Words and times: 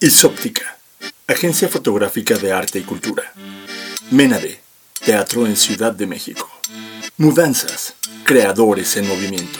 Isóptica, 0.00 0.78
Agencia 1.26 1.68
Fotográfica 1.68 2.36
de 2.36 2.52
Arte 2.52 2.78
y 2.78 2.82
Cultura. 2.82 3.32
Menade, 4.12 4.60
Teatro 5.04 5.44
en 5.44 5.56
Ciudad 5.56 5.92
de 5.92 6.06
México. 6.06 6.48
Mudanzas, 7.16 7.94
Creadores 8.22 8.96
en 8.96 9.08
Movimiento. 9.08 9.58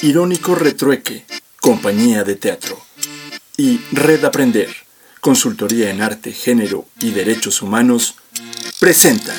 Irónico 0.00 0.54
Retrueque, 0.54 1.26
Compañía 1.60 2.24
de 2.24 2.36
Teatro. 2.36 2.80
Y 3.58 3.82
Red 3.92 4.24
Aprender, 4.24 4.74
Consultoría 5.20 5.90
en 5.90 6.00
Arte, 6.00 6.32
Género 6.32 6.86
y 6.98 7.10
Derechos 7.10 7.60
Humanos, 7.60 8.14
presentan 8.78 9.36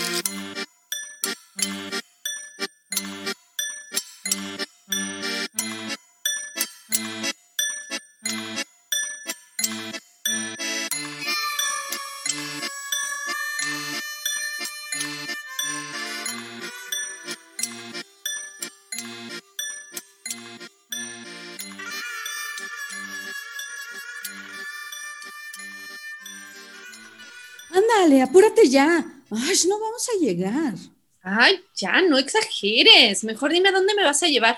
ya. 28.72 29.06
Ay, 29.30 29.56
no 29.68 29.80
vamos 29.80 30.08
a 30.10 30.20
llegar. 30.20 30.74
Ay, 31.22 31.60
ya, 31.76 32.02
no 32.02 32.18
exageres. 32.18 33.24
Mejor 33.24 33.52
dime 33.52 33.70
a 33.70 33.74
dónde 33.74 33.94
me 33.94 34.04
vas 34.04 34.24
a 34.24 34.28
llevar. 34.28 34.58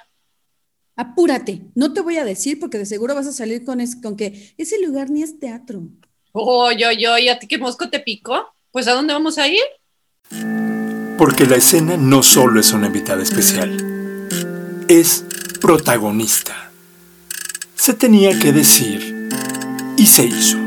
Apúrate. 0.95 1.61
No 1.75 1.93
te 1.93 2.01
voy 2.01 2.17
a 2.17 2.23
decir 2.23 2.59
porque 2.59 2.77
de 2.77 2.85
seguro 2.85 3.15
vas 3.15 3.27
a 3.27 3.33
salir 3.33 3.65
con, 3.65 3.79
con 4.01 4.15
que 4.15 4.53
ese 4.57 4.79
lugar 4.79 5.09
ni 5.09 5.23
es 5.23 5.39
teatro. 5.39 5.81
Oye, 6.31 6.87
oye, 6.87 7.07
oye, 7.07 7.31
¿a 7.31 7.39
ti 7.39 7.47
qué 7.47 7.57
mosco 7.57 7.89
te 7.89 7.99
picó? 7.99 8.53
Pues 8.71 8.87
¿a 8.87 8.93
dónde 8.93 9.13
vamos 9.13 9.37
a 9.37 9.47
ir? 9.47 9.61
Porque 11.17 11.45
la 11.45 11.57
escena 11.57 11.97
no 11.97 12.23
solo 12.23 12.59
es 12.59 12.73
una 12.73 12.87
invitada 12.87 13.21
especial, 13.21 13.77
es 14.87 15.25
protagonista. 15.61 16.71
Se 17.75 17.93
tenía 17.93 18.37
que 18.39 18.51
decir 18.51 19.29
y 19.95 20.07
se 20.07 20.25
hizo. 20.25 20.57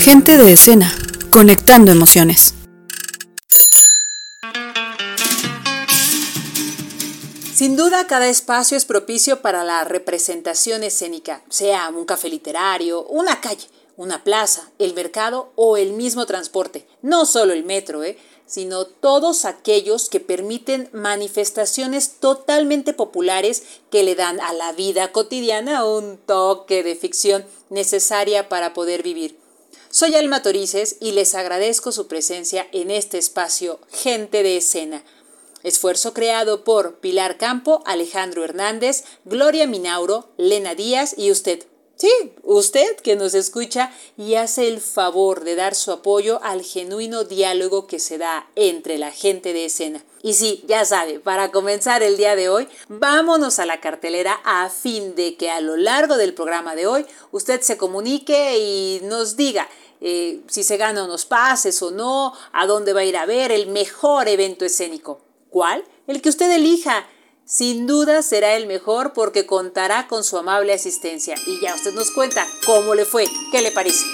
Gente 0.00 0.38
de 0.38 0.52
escena, 0.52 0.92
conectando 1.32 1.90
emociones. 1.90 2.54
Sin 7.54 7.74
duda, 7.74 8.06
cada 8.06 8.28
espacio 8.28 8.76
es 8.76 8.84
propicio 8.84 9.40
para 9.40 9.64
la 9.64 9.82
representación 9.84 10.82
escénica, 10.82 11.42
sea 11.48 11.88
un 11.88 12.04
café 12.04 12.28
literario, 12.28 13.04
una 13.04 13.40
calle, 13.40 13.66
una 13.96 14.22
plaza, 14.22 14.70
el 14.78 14.92
mercado 14.92 15.52
o 15.56 15.78
el 15.78 15.94
mismo 15.94 16.26
transporte. 16.26 16.86
No 17.00 17.24
solo 17.24 17.54
el 17.54 17.64
metro, 17.64 18.04
¿eh? 18.04 18.18
sino 18.46 18.84
todos 18.84 19.46
aquellos 19.46 20.10
que 20.10 20.20
permiten 20.20 20.90
manifestaciones 20.92 22.18
totalmente 22.20 22.92
populares 22.92 23.62
que 23.90 24.02
le 24.02 24.14
dan 24.16 24.38
a 24.40 24.52
la 24.52 24.72
vida 24.72 25.12
cotidiana 25.12 25.86
un 25.86 26.18
toque 26.18 26.82
de 26.82 26.94
ficción 26.94 27.46
necesaria 27.70 28.50
para 28.50 28.74
poder 28.74 29.02
vivir. 29.02 29.41
Soy 29.94 30.14
Alma 30.14 30.40
Torices 30.40 30.96
y 31.00 31.12
les 31.12 31.34
agradezco 31.34 31.92
su 31.92 32.06
presencia 32.06 32.66
en 32.72 32.90
este 32.90 33.18
espacio 33.18 33.78
Gente 33.92 34.42
de 34.42 34.56
Escena. 34.56 35.04
Esfuerzo 35.64 36.14
creado 36.14 36.64
por 36.64 36.94
Pilar 37.00 37.36
Campo, 37.36 37.82
Alejandro 37.84 38.42
Hernández, 38.42 39.04
Gloria 39.26 39.66
Minauro, 39.66 40.30
Lena 40.38 40.74
Díaz 40.74 41.14
y 41.18 41.30
usted. 41.30 41.66
Sí, 41.96 42.10
usted 42.42 42.96
que 42.96 43.16
nos 43.16 43.34
escucha 43.34 43.92
y 44.16 44.34
hace 44.34 44.66
el 44.66 44.80
favor 44.80 45.44
de 45.44 45.56
dar 45.56 45.74
su 45.74 45.92
apoyo 45.92 46.42
al 46.42 46.62
genuino 46.62 47.24
diálogo 47.24 47.86
que 47.86 48.00
se 48.00 48.16
da 48.16 48.48
entre 48.56 48.96
la 48.96 49.12
gente 49.12 49.52
de 49.52 49.66
escena. 49.66 50.02
Y 50.22 50.34
sí, 50.34 50.64
ya 50.66 50.84
sabe, 50.84 51.20
para 51.20 51.50
comenzar 51.50 52.02
el 52.02 52.16
día 52.16 52.34
de 52.34 52.48
hoy, 52.48 52.66
vámonos 52.88 53.58
a 53.58 53.66
la 53.66 53.80
cartelera 53.80 54.40
a 54.44 54.68
fin 54.70 55.14
de 55.14 55.36
que 55.36 55.50
a 55.50 55.60
lo 55.60 55.76
largo 55.76 56.16
del 56.16 56.32
programa 56.32 56.74
de 56.74 56.86
hoy 56.86 57.06
usted 57.30 57.60
se 57.60 57.76
comunique 57.76 58.58
y 58.58 59.00
nos 59.04 59.36
diga 59.36 59.68
eh, 60.04 60.42
si 60.48 60.64
se 60.64 60.76
gana 60.76 61.04
unos 61.04 61.24
pases 61.24 61.80
o 61.80 61.92
no, 61.92 62.32
a 62.52 62.66
dónde 62.66 62.92
va 62.92 63.00
a 63.00 63.04
ir 63.04 63.16
a 63.16 63.24
ver 63.24 63.52
el 63.52 63.68
mejor 63.68 64.28
evento 64.28 64.64
escénico. 64.64 65.20
¿Cuál? 65.48 65.84
El 66.06 66.20
que 66.20 66.28
usted 66.28 66.50
elija. 66.50 67.06
Sin 67.44 67.86
duda 67.86 68.22
será 68.22 68.54
el 68.54 68.66
mejor 68.66 69.12
porque 69.12 69.46
contará 69.46 70.08
con 70.08 70.24
su 70.24 70.38
amable 70.38 70.72
asistencia. 70.72 71.34
Y 71.46 71.60
ya 71.60 71.74
usted 71.74 71.92
nos 71.94 72.10
cuenta 72.10 72.46
cómo 72.66 72.94
le 72.94 73.04
fue, 73.04 73.26
qué 73.52 73.62
le 73.62 73.70
parece. 73.70 74.04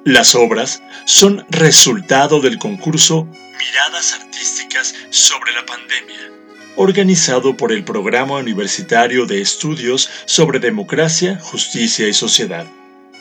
Las 0.03 0.35
obras 0.35 0.83
son 1.05 1.45
resultado 1.49 2.41
del 2.41 2.57
concurso 2.57 3.29
Miradas 3.67 4.13
Artísticas 4.13 4.95
sobre 5.09 5.51
la 5.51 5.65
Pandemia, 5.65 6.31
organizado 6.77 7.57
por 7.57 7.73
el 7.73 7.83
Programa 7.83 8.35
Universitario 8.35 9.25
de 9.25 9.41
Estudios 9.41 10.09
sobre 10.25 10.59
Democracia, 10.59 11.37
Justicia 11.41 12.07
y 12.07 12.13
Sociedad, 12.13 12.65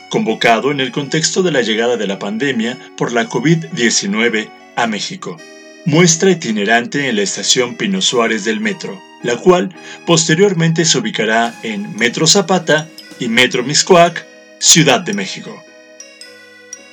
convocado 0.09 0.71
en 0.71 0.81
el 0.81 0.93
contexto 0.93 1.43
de 1.43 1.51
la 1.51 1.63
llegada 1.63 1.97
de 1.97 2.07
la 2.07 2.21
pandemia 2.21 2.79
por 2.97 3.13
la 3.13 3.29
COVID-19 3.29 4.49
a 4.77 4.87
México. 4.87 5.37
muestra 5.85 6.31
itinerante 6.31 7.09
en 7.09 7.17
la 7.17 7.23
estación 7.23 7.77
Pino 7.77 8.01
Suárez 8.01 8.45
del 8.45 8.61
metro, 8.61 9.01
la 9.23 9.37
cual 9.37 9.75
posteriormente 10.05 10.85
se 10.85 10.99
ubicará 10.99 11.59
en 11.65 11.97
Metro 11.97 12.27
Zapata 12.27 12.89
y 13.19 13.29
Metro 13.29 13.65
Miscoac, 13.65 14.25
Ciudad 14.61 15.01
de 15.01 15.13
México. 15.13 15.65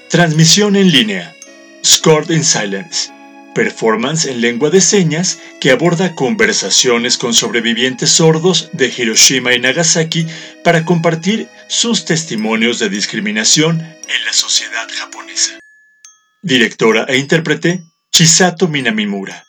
Transmisión 0.09 0.75
en 0.75 0.91
línea. 0.91 1.35
Scored 1.83 2.29
in 2.29 2.43
Silence. 2.43 3.12
Performance 3.53 4.25
en 4.25 4.41
lengua 4.41 4.69
de 4.69 4.81
señas 4.81 5.39
que 5.61 5.71
aborda 5.71 6.15
conversaciones 6.15 7.17
con 7.17 7.33
sobrevivientes 7.33 8.09
sordos 8.09 8.69
de 8.73 8.91
Hiroshima 8.95 9.53
y 9.53 9.59
Nagasaki 9.59 10.25
para 10.63 10.85
compartir 10.85 11.47
sus 11.67 12.05
testimonios 12.05 12.79
de 12.79 12.89
discriminación 12.89 13.79
en 13.81 14.25
la 14.25 14.33
sociedad 14.33 14.87
japonesa. 14.97 15.59
Directora 16.41 17.05
e 17.07 17.17
intérprete 17.17 17.83
Chisato 18.11 18.67
Minamimura. 18.67 19.43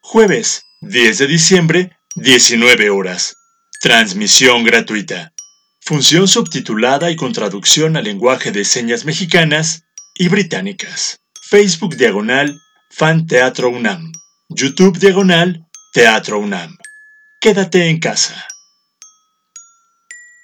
Jueves 0.00 0.62
10 0.82 1.18
de 1.18 1.26
diciembre, 1.26 1.96
19 2.16 2.90
horas. 2.90 3.36
Transmisión 3.80 4.64
gratuita. 4.64 5.32
Función 5.80 6.28
subtitulada 6.28 7.10
y 7.10 7.16
con 7.16 7.32
traducción 7.32 7.96
al 7.96 8.04
lenguaje 8.04 8.52
de 8.52 8.64
señas 8.64 9.04
mexicanas 9.04 9.84
y 10.14 10.28
británicas. 10.28 11.20
Facebook 11.50 11.96
Diagonal 11.96 12.60
Fan 12.92 13.28
Teatro 13.28 13.70
UNAM. 13.70 14.10
YouTube 14.48 14.98
Diagonal 14.98 15.64
Teatro 15.92 16.40
UNAM. 16.40 16.76
Quédate 17.40 17.88
en 17.88 18.00
casa. 18.00 18.44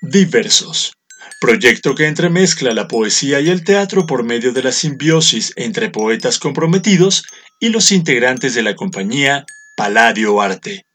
Diversos. 0.01 0.93
Proyecto 1.41 1.97
que 1.97 2.07
entremezcla 2.07 2.73
la 2.73 2.87
poesía 2.87 3.41
y 3.41 3.51
el 3.51 3.65
teatro 3.65 4.07
por 4.07 4.23
medio 4.23 4.53
de 4.53 4.63
la 4.63 4.71
simbiosis 4.71 5.53
entre 5.57 5.91
poetas 5.91 6.39
comprometidos 6.39 7.25
y 7.59 7.71
los 7.71 7.91
integrantes 7.91 8.55
de 8.55 8.63
la 8.63 8.77
compañía 8.77 9.45
Palladio 9.77 10.41
Arte. 10.41 10.87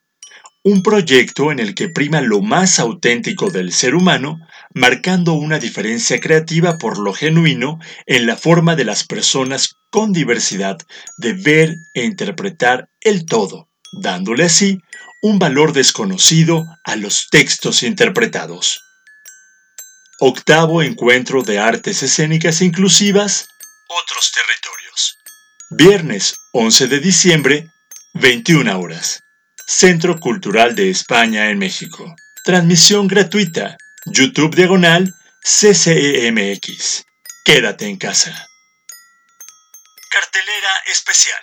Un 0.63 0.81
proyecto 0.81 1.51
en 1.51 1.59
el 1.59 1.75
que 1.75 1.89
prima 1.89 2.21
lo 2.21 2.42
más 2.42 2.80
auténtico 2.80 3.51
del 3.51 3.74
ser 3.74 3.94
humano, 3.94 4.39
marcando 4.73 5.33
una 5.33 5.59
diferencia 5.59 6.19
creativa 6.19 6.77
por 6.77 6.97
lo 6.97 7.13
genuino 7.13 7.79
en 8.06 8.25
la 8.25 8.38
forma 8.38 8.75
de 8.75 8.85
las 8.85 9.03
personas 9.03 9.75
con 9.89 10.13
diversidad 10.13 10.77
de 11.18 11.33
ver 11.33 11.75
e 11.94 12.03
interpretar 12.03 12.89
el 13.01 13.25
todo, 13.25 13.68
dándole 14.01 14.45
así 14.45 14.79
un 15.21 15.39
valor 15.39 15.73
desconocido 15.73 16.65
a 16.83 16.95
los 16.95 17.27
textos 17.29 17.83
interpretados. 17.83 18.79
Octavo 20.19 20.81
Encuentro 20.81 21.41
de 21.41 21.59
Artes 21.59 22.03
Escénicas 22.03 22.62
Inclusivas, 22.62 23.47
Otros 23.88 24.31
Territorios. 24.31 25.17
Viernes 25.71 26.35
11 26.53 26.88
de 26.88 27.00
diciembre, 27.00 27.67
21 28.13 28.79
horas. 28.79 29.24
Centro 29.65 30.19
Cultural 30.19 30.75
de 30.75 30.89
España 30.89 31.50
en 31.50 31.57
México. 31.57 32.13
Transmisión 32.44 33.07
gratuita. 33.07 33.77
YouTube 34.06 34.56
Diagonal 34.56 35.13
CCEMX. 35.44 37.06
Quédate 37.45 37.86
en 37.88 37.98
casa. 37.98 38.48
Cartelera 40.09 40.69
especial. 40.92 41.42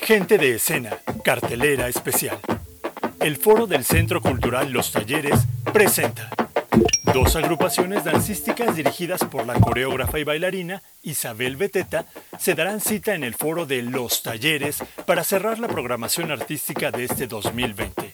Gente 0.00 0.38
de 0.38 0.56
escena, 0.56 0.90
cartelera 1.24 1.88
especial. 1.88 2.38
El 3.20 3.36
foro 3.36 3.66
del 3.66 3.84
Centro 3.84 4.20
Cultural 4.20 4.70
Los 4.70 4.92
Talleres 4.92 5.40
presenta 5.72 6.30
dos 7.16 7.34
agrupaciones 7.34 8.04
dancísticas 8.04 8.76
dirigidas 8.76 9.24
por 9.24 9.46
la 9.46 9.54
coreógrafa 9.54 10.18
y 10.18 10.24
bailarina 10.24 10.82
Isabel 11.02 11.56
Beteta 11.56 12.04
se 12.38 12.54
darán 12.54 12.82
cita 12.82 13.14
en 13.14 13.24
el 13.24 13.34
foro 13.34 13.64
de 13.64 13.80
Los 13.80 14.22
Talleres 14.22 14.84
para 15.06 15.24
cerrar 15.24 15.58
la 15.58 15.66
programación 15.66 16.30
artística 16.30 16.90
de 16.90 17.04
este 17.04 17.26
2020. 17.26 18.12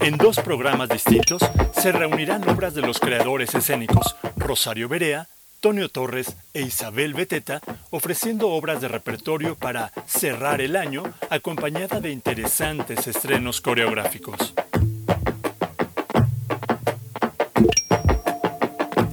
En 0.00 0.18
dos 0.18 0.38
programas 0.40 0.90
distintos 0.90 1.40
se 1.72 1.92
reunirán 1.92 2.46
obras 2.46 2.74
de 2.74 2.82
los 2.82 3.00
creadores 3.00 3.54
escénicos 3.54 4.16
Rosario 4.36 4.86
Berea, 4.86 5.28
Tonio 5.60 5.88
Torres 5.88 6.36
e 6.52 6.60
Isabel 6.60 7.14
Beteta 7.14 7.62
ofreciendo 7.88 8.50
obras 8.50 8.82
de 8.82 8.88
repertorio 8.88 9.54
para 9.56 9.92
cerrar 10.04 10.60
el 10.60 10.76
año 10.76 11.04
acompañada 11.30 12.00
de 12.00 12.10
interesantes 12.10 13.06
estrenos 13.06 13.62
coreográficos. 13.62 14.52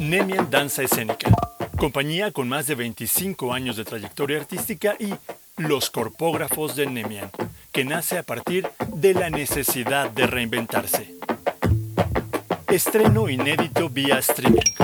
Nemian 0.10 0.52
Danza 0.52 0.84
Escénica, 0.84 1.32
compañía 1.78 2.32
con 2.32 2.48
más 2.48 2.68
de 2.68 2.76
25 2.76 3.52
años 3.52 3.76
de 3.76 3.86
trayectoria 3.86 4.38
artística 4.38 4.96
y 5.00 5.16
Los 5.58 5.90
Corpógrafos 5.90 6.76
de 6.76 6.86
Nemian, 6.86 7.32
que 7.72 7.86
nace 7.86 8.20
a 8.20 8.24
partir 8.24 8.68
de 8.88 9.16
la 9.16 9.32
necesidad 9.32 10.12
de 10.12 10.28
reinventarse. 10.28 11.16
Estreno 12.68 13.30
inédito 13.30 13.90
vía 13.90 14.20
streaming. 14.20 14.76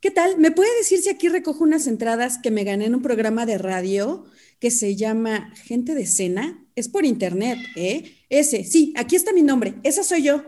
¿Qué 0.00 0.10
tal? 0.10 0.38
¿Me 0.38 0.50
puede 0.50 0.74
decir 0.78 0.98
si 0.98 1.10
aquí 1.10 1.28
recojo 1.28 1.62
unas 1.62 1.86
entradas 1.86 2.38
que 2.38 2.50
me 2.50 2.64
gané 2.64 2.86
en 2.86 2.94
un 2.94 3.02
programa 3.02 3.44
de 3.44 3.58
radio 3.58 4.24
que 4.60 4.70
se 4.70 4.96
llama 4.96 5.52
Gente 5.64 5.94
de 5.94 6.06
Cena? 6.06 6.64
Es 6.74 6.88
por 6.88 7.04
internet, 7.04 7.58
¿eh? 7.76 8.16
Ese, 8.30 8.64
sí, 8.64 8.94
aquí 8.96 9.14
está 9.14 9.34
mi 9.34 9.42
nombre, 9.42 9.74
esa 9.82 10.02
soy 10.02 10.22
yo. 10.22 10.42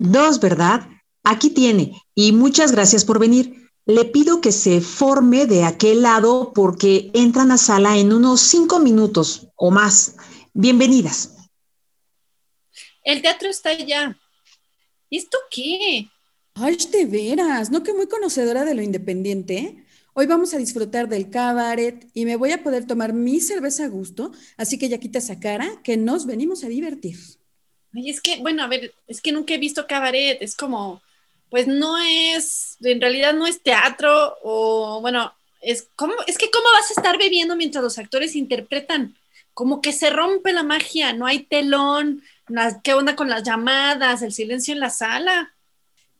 Dos, 0.00 0.40
¿verdad? 0.40 0.88
Aquí 1.22 1.50
tiene, 1.50 1.92
y 2.16 2.32
muchas 2.32 2.72
gracias 2.72 3.04
por 3.04 3.20
venir. 3.20 3.70
Le 3.86 4.06
pido 4.06 4.40
que 4.40 4.50
se 4.50 4.80
forme 4.80 5.46
de 5.46 5.62
aquel 5.62 6.02
lado 6.02 6.52
porque 6.52 7.12
entran 7.14 7.52
a 7.52 7.58
sala 7.58 7.96
en 7.96 8.12
unos 8.12 8.40
cinco 8.40 8.80
minutos 8.80 9.46
o 9.54 9.70
más. 9.70 10.16
Bienvenidas. 10.52 11.36
El 13.04 13.22
teatro 13.22 13.48
está 13.48 13.68
allá. 13.68 14.18
¿Y 15.10 15.16
esto 15.16 15.38
qué? 15.50 16.08
Ay, 16.54 16.76
de 16.90 17.06
veras, 17.06 17.70
¿no 17.70 17.82
que 17.82 17.92
muy 17.92 18.08
conocedora 18.08 18.64
de 18.64 18.74
lo 18.74 18.82
independiente? 18.82 19.84
Hoy 20.12 20.26
vamos 20.26 20.52
a 20.52 20.58
disfrutar 20.58 21.08
del 21.08 21.30
cabaret 21.30 22.08
y 22.12 22.24
me 22.24 22.36
voy 22.36 22.52
a 22.52 22.62
poder 22.62 22.86
tomar 22.86 23.12
mi 23.12 23.40
cerveza 23.40 23.84
a 23.84 23.88
gusto, 23.88 24.32
así 24.56 24.78
que 24.78 24.88
ya 24.88 24.98
quita 24.98 25.18
esa 25.18 25.38
cara 25.38 25.80
que 25.84 25.96
nos 25.96 26.26
venimos 26.26 26.64
a 26.64 26.68
divertir. 26.68 27.16
Ay, 27.94 28.10
es 28.10 28.20
que, 28.20 28.38
bueno, 28.40 28.62
a 28.64 28.66
ver, 28.66 28.92
es 29.06 29.20
que 29.22 29.32
nunca 29.32 29.54
he 29.54 29.58
visto 29.58 29.86
cabaret, 29.86 30.36
es 30.42 30.54
como, 30.56 31.00
pues 31.48 31.66
no 31.68 31.96
es, 31.98 32.76
en 32.82 33.00
realidad 33.00 33.32
no 33.32 33.46
es 33.46 33.62
teatro 33.62 34.36
o, 34.42 35.00
bueno, 35.00 35.32
es, 35.62 35.88
como, 35.96 36.14
es 36.26 36.36
que 36.36 36.50
¿cómo 36.50 36.66
vas 36.72 36.90
a 36.90 37.00
estar 37.00 37.16
bebiendo 37.18 37.56
mientras 37.56 37.82
los 37.82 37.98
actores 37.98 38.36
interpretan? 38.36 39.16
Como 39.54 39.80
que 39.80 39.92
se 39.92 40.10
rompe 40.10 40.52
la 40.52 40.64
magia, 40.64 41.12
no 41.12 41.26
hay 41.26 41.44
telón, 41.44 42.22
¿qué 42.82 42.94
onda 42.94 43.16
con 43.16 43.28
las 43.28 43.42
llamadas, 43.42 44.22
el 44.22 44.32
silencio 44.32 44.74
en 44.74 44.80
la 44.80 44.90
sala? 44.90 45.54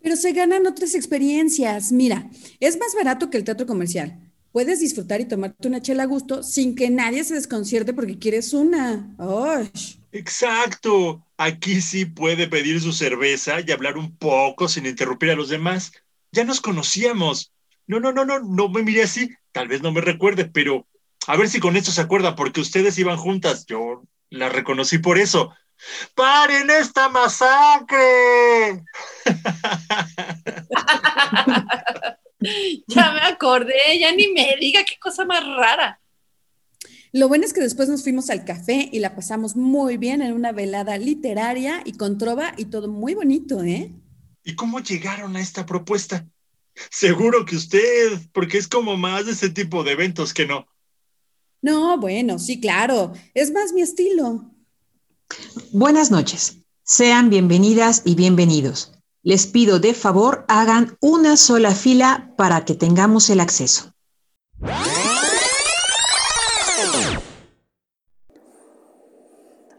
Pero 0.01 0.17
se 0.17 0.33
ganan 0.33 0.67
otras 0.67 0.95
experiencias. 0.95 1.93
Mira, 1.93 2.31
es 2.61 2.79
más 2.79 2.95
barato 2.95 3.31
que 3.31 3.37
el 3.37 3.45
teatro 3.45 3.67
comercial. 3.67 4.19
Puedes 4.53 4.81
disfrutar 4.81 5.21
y 5.21 5.27
tomarte 5.27 5.69
una 5.69 5.83
chela 5.83 6.05
a 6.05 6.07
gusto 6.07 6.43
sin 6.43 6.75
que 6.75 6.91
nadie 6.91 7.25
se 7.25 7.35
desconcierte 7.35 7.93
porque 7.93 8.19
quieres 8.19 8.53
una. 8.55 9.15
¡Ay! 9.19 9.71
Exacto. 10.13 11.25
Aquí 11.37 11.81
sí 11.81 12.07
puede 12.07 12.49
pedir 12.49 12.81
su 12.81 12.93
cerveza 12.93 13.61
y 13.61 13.71
hablar 13.71 13.99
un 13.99 14.17
poco 14.17 14.69
sin 14.69 14.87
interrumpir 14.87 15.31
a 15.31 15.37
los 15.37 15.49
demás. 15.49 15.93
Ya 16.33 16.45
nos 16.45 16.61
conocíamos. 16.61 17.53
No, 17.87 18.01
no, 18.01 18.13
no, 18.13 18.25
no, 18.25 18.41
no 18.41 18.69
me 18.69 18.83
mire 18.83 19.03
así. 19.03 19.31
Tal 19.53 19.69
vez 19.69 19.83
no 19.83 19.93
me 19.93 20.01
recuerde, 20.01 20.45
pero 20.47 20.87
a 21.27 21.37
ver 21.37 21.49
si 21.49 21.61
con 21.61 21.77
esto 21.77 21.91
se 21.91 22.01
acuerda, 22.01 22.35
porque 22.35 22.61
ustedes 22.61 22.99
iban 22.99 23.19
juntas. 23.19 23.67
Yo 23.67 24.03
la 24.31 24.49
reconocí 24.49 24.99
por 24.99 25.19
eso. 25.19 25.53
¡Paren 26.15 26.71
esta 26.71 27.09
masacre! 27.09 28.85
ya 32.87 33.13
me 33.13 33.21
acordé, 33.21 33.99
ya 33.99 34.13
ni 34.13 34.29
me 34.29 34.57
diga 34.61 34.85
qué 34.85 34.99
cosa 34.99 35.25
más 35.25 35.45
rara. 35.45 36.01
Lo 37.13 37.29
bueno 37.29 37.45
es 37.45 37.53
que 37.53 37.61
después 37.61 37.89
nos 37.89 38.03
fuimos 38.03 38.29
al 38.29 38.45
café 38.45 38.89
y 38.93 38.99
la 38.99 39.15
pasamos 39.15 39.57
muy 39.57 39.97
bien 39.97 40.21
en 40.21 40.35
una 40.35 40.53
velada 40.53 40.99
literaria 40.99 41.81
y 41.85 41.95
con 41.95 42.19
trova 42.19 42.53
y 42.57 42.67
todo 42.67 42.89
muy 42.89 43.15
bonito, 43.15 43.63
¿eh? 43.63 43.93
¿Y 44.45 44.55
cómo 44.55 44.81
llegaron 44.81 45.37
a 45.37 45.41
esta 45.41 45.65
propuesta? 45.65 46.27
Seguro 46.91 47.45
que 47.45 47.57
usted, 47.57 48.21
porque 48.33 48.59
es 48.59 48.69
como 48.69 48.97
más 48.97 49.27
de 49.27 49.33
ese 49.33 49.51
tipo 49.51 49.85
de 49.85 49.93
eventos 49.93 50.35
que 50.35 50.47
no. 50.47 50.67
No, 51.61 51.99
bueno, 51.99 52.39
sí, 52.39 52.61
claro, 52.61 53.13
es 53.35 53.51
más 53.51 53.73
mi 53.73 53.83
estilo. 53.83 54.51
Buenas 55.73 56.11
noches. 56.11 56.59
Sean 56.83 57.29
bienvenidas 57.29 58.03
y 58.05 58.15
bienvenidos. 58.15 58.93
Les 59.23 59.47
pido 59.47 59.79
de 59.79 59.93
favor 59.93 60.45
hagan 60.49 60.97
una 61.01 61.37
sola 61.37 61.73
fila 61.73 62.33
para 62.37 62.65
que 62.65 62.75
tengamos 62.75 63.29
el 63.29 63.41
acceso. 63.41 63.93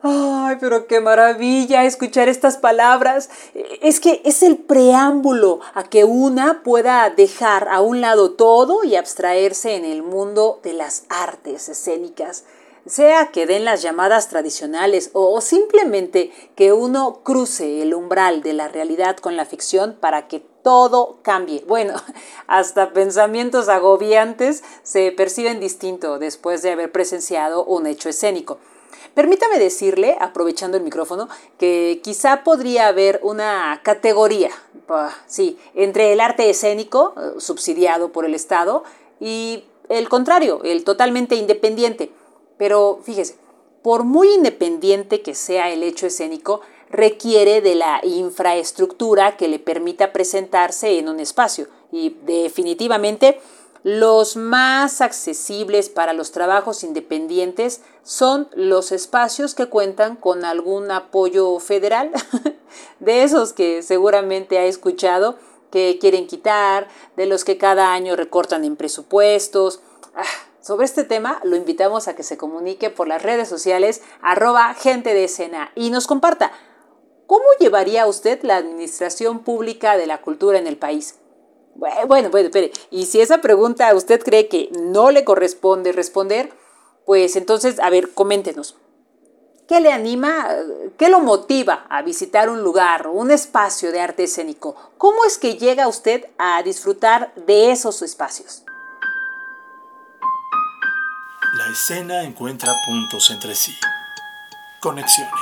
Ay, 0.01 0.58
pero 0.60 0.88
qué 0.88 1.01
maravilla 1.01 1.86
escuchar 1.86 2.29
estas 2.29 2.58
palabras. 2.58 3.29
Es 3.82 4.00
que 4.00 4.22
es 4.24 4.44
el 4.44 4.58
preámbulo 4.58 5.62
a 5.74 5.84
que 5.84 6.03
una 6.03 6.63
pueda 6.63 7.10
dejar 7.10 7.68
a 7.70 7.82
un 7.82 8.01
lado 8.01 8.32
todo 8.32 8.84
y 8.84 8.96
abstraerse 8.96 9.75
en 9.75 9.86
el 9.86 10.03
mundo 10.03 10.60
de 10.63 10.74
las 10.74 11.06
artes 11.10 11.70
escénicas 11.70 12.44
sea 12.89 13.27
que 13.27 13.46
den 13.46 13.65
las 13.65 13.81
llamadas 13.81 14.29
tradicionales 14.29 15.12
o 15.13 15.39
simplemente 15.41 16.31
que 16.55 16.74
uno 16.74 17.22
cruce 17.24 17.81
el 17.81 17.93
umbral 17.93 18.41
de 18.41 18.53
la 18.53 18.67
realidad 18.67 19.17
con 19.17 19.38
la 19.38 19.46
ficción 19.46 19.98
para 20.00 20.27
que 20.27 20.43
todo 20.63 21.19
cambie. 21.22 21.63
Bueno, 21.67 21.93
hasta 22.48 22.93
pensamientos 22.93 23.69
agobiantes 23.69 24.63
se 24.84 25.12
perciben 25.12 25.60
distinto 25.60 26.19
después 26.19 26.62
de 26.62 26.72
haber 26.72 26.91
presenciado 26.91 27.63
un 27.63 27.86
hecho 27.86 28.10
escénico. 28.10 28.58
Permítame 29.13 29.60
decirle, 29.60 30.17
aprovechando 30.19 30.77
el 30.77 30.84
micrófono, 30.84 31.29
que 31.58 32.00
quizá 32.03 32.43
podría 32.43 32.88
haber 32.88 33.19
una 33.24 33.81
categoría, 33.84 34.51
sí, 35.27 35.58
entre 35.74 36.13
el 36.13 36.22
arte 36.22 36.50
escénico, 36.50 37.13
eh, 37.17 37.39
subsidiado 37.39 38.12
por 38.12 38.25
el 38.25 38.36
Estado, 38.36 38.84
y 39.19 39.63
el 39.89 40.08
contrario, 40.08 40.62
el 40.63 40.84
totalmente 40.84 41.36
independiente. 41.36 42.12
Pero 42.60 43.00
fíjese, 43.04 43.38
por 43.82 44.04
muy 44.04 44.32
independiente 44.34 45.24
que 45.24 45.34
sea 45.34 45.72
el 45.72 45.82
hecho 45.82 46.06
escénico, 46.06 46.62
requiere 46.92 47.62
de 47.62 47.75
la 47.75 48.01
infraestructura 48.04 49.38
que 49.38 49.48
le 49.48 49.58
permita 49.58 50.12
presentarse 50.12 51.00
en 51.00 51.08
un 51.10 51.20
espacio. 51.20 51.68
Y 51.92 52.18
definitivamente 52.25 53.39
los 53.84 54.36
más 54.36 55.00
accesibles 55.00 55.88
para 55.88 56.12
los 56.12 56.32
trabajos 56.32 56.84
independientes 56.84 57.82
son 58.04 58.50
los 58.54 58.92
espacios 58.92 59.56
que 59.56 59.68
cuentan 59.68 60.18
con 60.18 60.44
algún 60.44 60.92
apoyo 60.92 61.60
federal, 61.60 62.12
de 63.00 63.24
esos 63.24 63.54
que 63.54 63.82
seguramente 63.82 64.58
ha 64.58 64.66
escuchado 64.66 65.38
que 65.72 65.98
quieren 66.01 66.28
quitar, 66.28 66.89
de 67.16 67.25
los 67.25 67.46
que 67.46 67.58
cada 67.58 67.94
año 67.94 68.18
recortan 68.18 68.66
en 68.66 68.75
presupuestos. 68.75 69.80
Ah, 70.13 70.24
sobre 70.62 70.86
este 70.86 71.04
tema 71.04 71.39
lo 71.44 71.56
invitamos 71.56 72.08
a 72.08 72.16
que 72.16 72.24
se 72.24 72.38
comunique 72.38 72.89
por 72.89 73.08
las 73.08 73.24
redes 73.24 73.48
sociales 73.48 74.01
arroba 74.22 74.74
gente 74.74 75.13
de 75.13 75.24
escena 75.25 75.72
y 75.75 75.89
nos 75.89 76.06
comparta 76.06 76.51
cómo 77.28 77.46
llevaría 77.60 78.08
usted 78.08 78.42
la 78.44 78.58
administración 78.58 79.39
pública 79.39 79.98
de 79.98 80.08
la 80.08 80.22
cultura 80.22 80.58
en 80.58 80.68
el 80.68 80.78
país. 80.78 81.16
Bueno, 81.75 82.30
bueno, 82.30 82.38
espere. 82.38 82.72
Y 82.92 83.06
si 83.06 83.22
esa 83.22 83.39
pregunta 83.39 83.94
usted 83.96 84.22
cree 84.22 84.48
que 84.48 84.70
no 84.82 85.12
le 85.12 85.24
corresponde 85.24 85.94
responder, 85.94 86.51
pues 87.06 87.36
entonces, 87.36 87.80
a 87.80 87.89
ver, 87.89 88.13
coméntenos. 88.13 88.75
¿Qué 89.68 89.80
le 89.80 89.94
anima, 89.94 90.50
qué 90.98 91.10
lo 91.10 91.20
motiva 91.20 91.86
a 91.89 92.01
visitar 92.01 92.50
un 92.50 92.63
lugar, 92.63 93.08
un 93.08 93.30
espacio 93.30 93.92
de 93.92 94.01
arte 94.01 94.24
escénico? 94.24 94.75
¿Cómo 94.98 95.24
es 95.25 95.38
que 95.38 95.58
llega 95.58 95.88
usted 95.88 96.25
a 96.39 96.62
disfrutar 96.63 97.34
de 97.36 97.72
esos 97.72 98.01
espacios? 98.01 98.63
La 101.60 101.68
escena 101.74 102.24
encuentra 102.24 102.74
puntos 102.86 103.32
entre 103.32 103.54
sí. 103.54 103.75
Conexiones. 104.80 105.34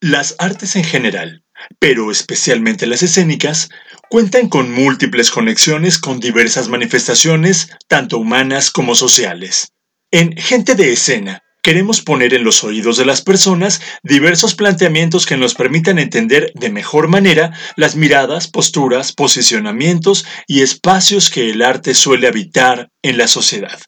Las 0.00 0.36
artes 0.38 0.74
en 0.76 0.84
general, 0.84 1.44
pero 1.78 2.10
especialmente 2.10 2.86
las 2.86 3.02
escénicas, 3.02 3.68
cuentan 4.08 4.48
con 4.48 4.72
múltiples 4.72 5.30
conexiones 5.30 5.98
con 5.98 6.18
diversas 6.18 6.68
manifestaciones, 6.68 7.76
tanto 7.88 8.16
humanas 8.16 8.70
como 8.70 8.94
sociales. 8.94 9.74
En 10.10 10.34
Gente 10.38 10.74
de 10.74 10.94
Escena, 10.94 11.42
queremos 11.62 12.00
poner 12.00 12.34
en 12.34 12.44
los 12.44 12.64
oídos 12.64 12.96
de 12.96 13.04
las 13.04 13.22
personas 13.22 13.80
diversos 14.02 14.54
planteamientos 14.54 15.26
que 15.26 15.36
nos 15.36 15.54
permitan 15.54 15.98
entender 15.98 16.52
de 16.54 16.70
mejor 16.70 17.08
manera 17.08 17.52
las 17.76 17.96
miradas, 17.96 18.48
posturas, 18.48 19.12
posicionamientos 19.12 20.24
y 20.46 20.62
espacios 20.62 21.30
que 21.30 21.50
el 21.50 21.62
arte 21.62 21.94
suele 21.94 22.28
habitar 22.28 22.90
en 23.02 23.18
la 23.18 23.28
sociedad. 23.28 23.78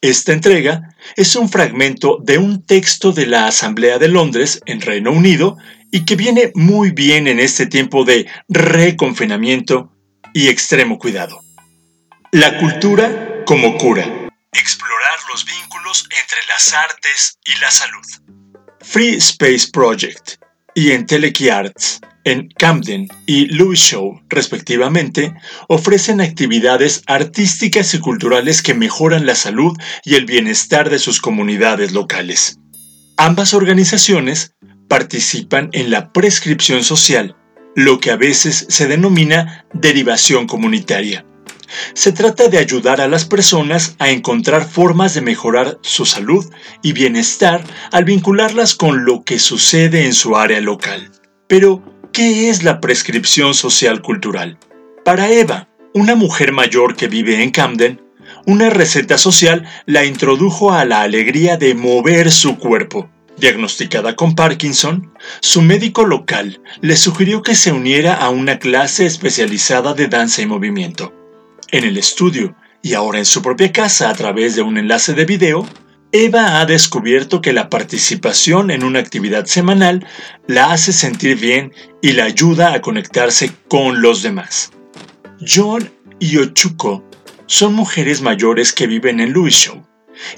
Esta 0.00 0.32
entrega 0.32 0.94
es 1.16 1.34
un 1.34 1.48
fragmento 1.48 2.18
de 2.22 2.38
un 2.38 2.64
texto 2.64 3.12
de 3.12 3.26
la 3.26 3.46
Asamblea 3.48 3.98
de 3.98 4.08
Londres 4.08 4.60
en 4.66 4.80
Reino 4.80 5.10
Unido 5.10 5.56
y 5.90 6.04
que 6.04 6.14
viene 6.14 6.52
muy 6.54 6.92
bien 6.92 7.26
en 7.26 7.40
este 7.40 7.66
tiempo 7.66 8.04
de 8.04 8.26
reconfinamiento 8.48 9.92
y 10.34 10.48
extremo 10.48 10.98
cuidado. 10.98 11.40
La 12.30 12.58
cultura 12.58 13.42
como 13.44 13.76
cura 13.78 14.17
explorar 14.58 15.18
los 15.30 15.44
vínculos 15.44 16.04
entre 16.04 16.38
las 16.48 16.72
artes 16.72 17.38
y 17.44 17.58
la 17.60 17.70
salud. 17.70 18.04
Free 18.80 19.16
Space 19.16 19.68
Project 19.72 20.36
y 20.74 20.92
Enteleki 20.92 21.48
Arts, 21.48 22.00
en 22.24 22.48
Camden 22.58 23.08
y 23.26 23.46
Louis 23.46 23.78
Show, 23.78 24.22
respectivamente, 24.28 25.34
ofrecen 25.68 26.20
actividades 26.20 27.02
artísticas 27.06 27.94
y 27.94 28.00
culturales 28.00 28.62
que 28.62 28.74
mejoran 28.74 29.26
la 29.26 29.34
salud 29.34 29.76
y 30.04 30.14
el 30.14 30.26
bienestar 30.26 30.90
de 30.90 30.98
sus 30.98 31.20
comunidades 31.20 31.92
locales. 31.92 32.58
Ambas 33.16 33.54
organizaciones 33.54 34.54
participan 34.88 35.70
en 35.72 35.90
la 35.90 36.12
prescripción 36.12 36.84
social, 36.84 37.36
lo 37.74 38.00
que 38.00 38.10
a 38.10 38.16
veces 38.16 38.66
se 38.68 38.86
denomina 38.86 39.66
derivación 39.72 40.46
comunitaria. 40.46 41.24
Se 41.94 42.12
trata 42.12 42.48
de 42.48 42.58
ayudar 42.58 43.00
a 43.00 43.08
las 43.08 43.24
personas 43.24 43.96
a 43.98 44.10
encontrar 44.10 44.68
formas 44.68 45.14
de 45.14 45.20
mejorar 45.20 45.78
su 45.82 46.06
salud 46.06 46.44
y 46.82 46.92
bienestar 46.92 47.62
al 47.92 48.04
vincularlas 48.04 48.74
con 48.74 49.04
lo 49.04 49.24
que 49.24 49.38
sucede 49.38 50.04
en 50.04 50.14
su 50.14 50.36
área 50.36 50.60
local. 50.60 51.10
Pero, 51.46 51.82
¿qué 52.12 52.50
es 52.50 52.62
la 52.62 52.80
prescripción 52.80 53.54
social 53.54 54.02
cultural? 54.02 54.58
Para 55.04 55.30
Eva, 55.30 55.68
una 55.94 56.14
mujer 56.14 56.52
mayor 56.52 56.96
que 56.96 57.08
vive 57.08 57.42
en 57.42 57.50
Camden, 57.50 58.02
una 58.46 58.70
receta 58.70 59.18
social 59.18 59.66
la 59.86 60.04
introdujo 60.04 60.72
a 60.72 60.84
la 60.84 61.02
alegría 61.02 61.56
de 61.56 61.74
mover 61.74 62.30
su 62.30 62.58
cuerpo. 62.58 63.10
Diagnosticada 63.38 64.16
con 64.16 64.34
Parkinson, 64.34 65.12
su 65.40 65.62
médico 65.62 66.04
local 66.04 66.60
le 66.80 66.96
sugirió 66.96 67.42
que 67.42 67.54
se 67.54 67.72
uniera 67.72 68.14
a 68.14 68.30
una 68.30 68.58
clase 68.58 69.06
especializada 69.06 69.94
de 69.94 70.08
danza 70.08 70.42
y 70.42 70.46
movimiento. 70.46 71.17
En 71.70 71.84
el 71.84 71.98
estudio 71.98 72.56
y 72.82 72.94
ahora 72.94 73.18
en 73.18 73.26
su 73.26 73.42
propia 73.42 73.72
casa 73.72 74.08
a 74.08 74.14
través 74.14 74.56
de 74.56 74.62
un 74.62 74.78
enlace 74.78 75.12
de 75.12 75.26
video, 75.26 75.68
Eva 76.12 76.60
ha 76.60 76.64
descubierto 76.64 77.42
que 77.42 77.52
la 77.52 77.68
participación 77.68 78.70
en 78.70 78.82
una 78.82 79.00
actividad 79.00 79.44
semanal 79.44 80.06
la 80.46 80.72
hace 80.72 80.94
sentir 80.94 81.36
bien 81.38 81.74
y 82.00 82.12
la 82.12 82.24
ayuda 82.24 82.72
a 82.72 82.80
conectarse 82.80 83.52
con 83.68 84.00
los 84.00 84.22
demás. 84.22 84.72
John 85.46 85.90
y 86.18 86.38
Ochuko 86.38 87.04
son 87.44 87.74
mujeres 87.74 88.22
mayores 88.22 88.72
que 88.72 88.86
viven 88.86 89.20
en 89.20 89.34
Lewisham 89.34 89.84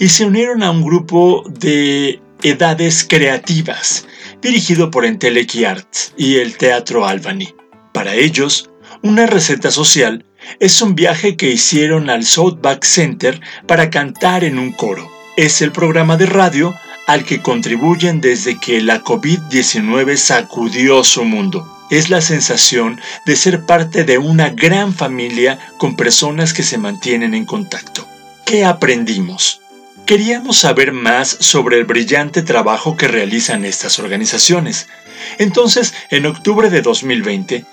y 0.01 0.09
se 0.09 0.25
unieron 0.25 0.65
a 0.65 0.73
un 0.73 0.83
grupo 0.83 1.45
de 1.49 2.21
edades 2.43 3.07
creativas 3.09 4.07
dirigido 4.43 4.91
por 4.91 5.05
Enteleki 5.05 5.65
Arts 5.65 6.13
y 6.17 6.39
el 6.39 6.57
Teatro 6.57 7.07
Albany. 7.07 7.55
Para 7.93 8.17
ellos, 8.17 8.71
una 9.03 9.27
receta 9.27 9.71
social 9.71 10.25
es 10.59 10.83
un 10.83 10.95
viaje 10.95 11.37
que 11.37 11.51
hicieron 11.51 12.11
al 12.11 12.25
Southback 12.25 12.85
Center 12.85 13.41
para 13.67 13.91
cantar 13.91 14.45
en 14.45 14.59
un 14.59 14.73
coro. 14.73 15.11
Es 15.37 15.63
el 15.63 15.73
programa 15.73 16.17
de 16.17 16.27
radio 16.27 16.75
al 17.07 17.25
que 17.25 17.43
contribuyen 17.43 18.21
desde 18.21 18.59
que 18.59 18.81
la 18.81 19.03
COVID-19 19.03 20.17
sacudió 20.17 21.03
su 21.03 21.25
mundo. 21.25 21.67
Es 21.91 22.09
la 22.09 22.21
sensación 22.21 23.01
de 23.27 23.35
ser 23.35 23.67
parte 23.67 24.05
de 24.05 24.19
una 24.19 24.51
gran 24.51 24.95
familia 24.95 25.59
con 25.77 25.97
personas 25.97 26.53
que 26.53 26.63
se 26.63 26.79
mantienen 26.79 27.35
en 27.35 27.47
contacto. 27.47 28.07
¿Qué 28.45 28.65
aprendimos? 28.65 29.61
Queríamos 30.07 30.59
saber 30.59 30.93
más 30.93 31.29
sobre 31.41 31.79
el 31.79 31.85
brillante 31.85 32.43
trabajo 32.43 32.97
que 32.97 33.09
realizan 33.09 33.65
estas 33.65 33.99
organizaciones. 33.99 34.89
Entonces, 35.39 35.95
en 36.11 36.27
octubre 36.27 36.71
de 36.71 36.83
2020, 36.83 37.65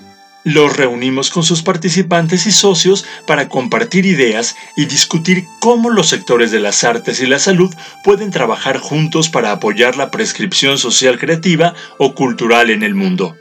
los 0.47 0.77
reunimos 0.77 1.29
con 1.29 1.43
sus 1.43 1.61
participantes 1.61 2.45
y 2.45 2.53
socios 2.53 3.05
para 3.25 3.49
compartir 3.49 4.05
ideas 4.05 4.55
y 4.77 4.85
discutir 4.85 5.43
cómo 5.59 5.89
los 5.89 6.07
sectores 6.07 6.51
de 6.51 6.61
las 6.61 6.85
artes 6.85 7.19
y 7.19 7.25
la 7.25 7.37
salud 7.37 7.75
pueden 8.01 8.31
trabajar 8.31 8.77
juntos 8.77 9.27
para 9.27 9.51
apoyar 9.51 9.97
la 9.97 10.09
prescripción 10.09 10.77
social 10.77 11.19
creativa 11.19 11.73
o 11.97 12.15
cultural 12.15 12.69
en 12.69 12.83
el 12.83 12.95
mundo. 12.95 13.35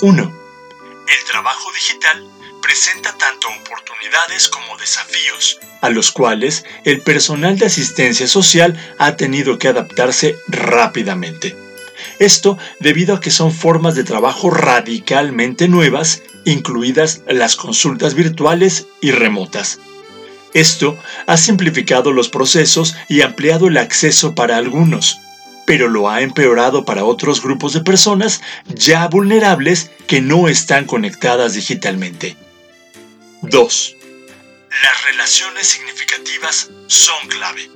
1. 0.00 0.22
El 0.22 1.24
trabajo 1.30 1.72
digital 1.72 2.24
presenta 2.60 3.16
tanto 3.16 3.46
oportunidades 3.46 4.48
como 4.48 4.76
desafíos, 4.78 5.60
a 5.80 5.90
los 5.90 6.10
cuales 6.10 6.64
el 6.82 7.02
personal 7.02 7.56
de 7.56 7.66
asistencia 7.66 8.26
social 8.26 8.76
ha 8.98 9.14
tenido 9.14 9.60
que 9.60 9.68
adaptarse 9.68 10.34
rápidamente. 10.48 11.65
Esto 12.18 12.58
debido 12.80 13.14
a 13.14 13.20
que 13.20 13.30
son 13.30 13.52
formas 13.52 13.94
de 13.94 14.04
trabajo 14.04 14.50
radicalmente 14.50 15.68
nuevas, 15.68 16.22
incluidas 16.44 17.22
las 17.28 17.56
consultas 17.56 18.14
virtuales 18.14 18.86
y 19.00 19.10
remotas. 19.10 19.78
Esto 20.54 20.96
ha 21.26 21.36
simplificado 21.36 22.12
los 22.12 22.28
procesos 22.28 22.96
y 23.08 23.20
ampliado 23.20 23.68
el 23.68 23.76
acceso 23.76 24.34
para 24.34 24.56
algunos, 24.56 25.18
pero 25.66 25.88
lo 25.88 26.08
ha 26.08 26.22
empeorado 26.22 26.84
para 26.86 27.04
otros 27.04 27.42
grupos 27.42 27.74
de 27.74 27.82
personas 27.82 28.40
ya 28.66 29.06
vulnerables 29.08 29.90
que 30.06 30.22
no 30.22 30.48
están 30.48 30.86
conectadas 30.86 31.52
digitalmente. 31.52 32.36
2. 33.42 33.96
Las 34.82 35.04
relaciones 35.04 35.66
significativas 35.66 36.70
son 36.86 37.28
clave. 37.28 37.70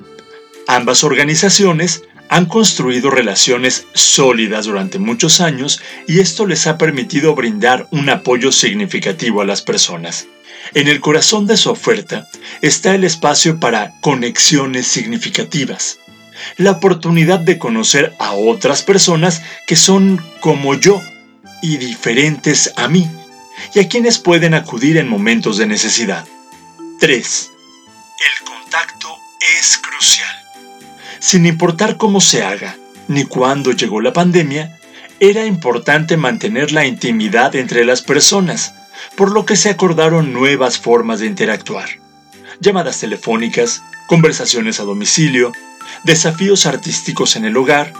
Ambas 0.67 1.05
organizaciones 1.05 2.03
han 2.31 2.47
construido 2.47 3.11
relaciones 3.11 3.89
sólidas 3.93 4.65
durante 4.65 5.01
muchos 5.01 5.41
años 5.41 5.83
y 6.07 6.21
esto 6.21 6.47
les 6.47 6.69
ha 6.69 6.79
permitido 6.79 7.35
brindar 7.35 7.89
un 7.91 8.09
apoyo 8.09 8.53
significativo 8.53 9.43
a 9.43 9.45
las 9.45 9.63
personas. 9.63 10.29
En 10.73 10.87
el 10.87 11.01
corazón 11.01 11.49
de 11.49 11.57
su 11.57 11.71
oferta 11.71 12.29
está 12.63 12.95
el 12.95 13.03
espacio 13.03 13.59
para 13.59 13.95
conexiones 14.01 14.87
significativas, 14.87 15.99
la 16.57 16.71
oportunidad 16.71 17.41
de 17.41 17.59
conocer 17.59 18.15
a 18.21 18.33
otras 18.33 18.83
personas 18.83 19.43
que 19.67 19.75
son 19.75 20.25
como 20.39 20.77
yo 20.77 21.03
y 21.63 21.79
diferentes 21.79 22.73
a 22.77 22.87
mí, 22.87 23.11
y 23.75 23.81
a 23.81 23.89
quienes 23.89 24.19
pueden 24.19 24.55
acudir 24.55 24.99
en 24.99 25.09
momentos 25.09 25.57
de 25.57 25.67
necesidad. 25.67 26.25
3. 27.01 27.51
El 28.39 28.47
contacto 28.47 29.09
es 29.59 29.79
crucial. 29.79 30.50
Sin 31.21 31.45
importar 31.45 31.99
cómo 31.99 32.23
se 32.23 32.43
haga, 32.43 32.79
ni 33.07 33.25
cuándo 33.25 33.73
llegó 33.73 34.01
la 34.01 34.15
pandemia, 34.15 34.79
era 35.21 35.45
importante 35.45 36.17
mantener 36.17 36.73
la 36.73 36.87
intimidad 36.87 37.55
entre 37.57 37.85
las 37.85 38.01
personas, 38.01 38.75
por 39.17 39.31
lo 39.31 39.45
que 39.45 39.57
se 39.57 39.69
acordaron 39.69 40.33
nuevas 40.33 40.79
formas 40.79 41.21
de 41.21 41.27
interactuar. 41.27 41.91
Llamadas 42.61 43.01
telefónicas, 43.01 43.83
conversaciones 44.09 44.81
a 44.81 44.85
domicilio, 44.85 45.53
desafíos 46.05 46.65
artísticos 46.65 47.37
en 47.37 47.45
el 47.45 47.57
hogar, 47.59 47.93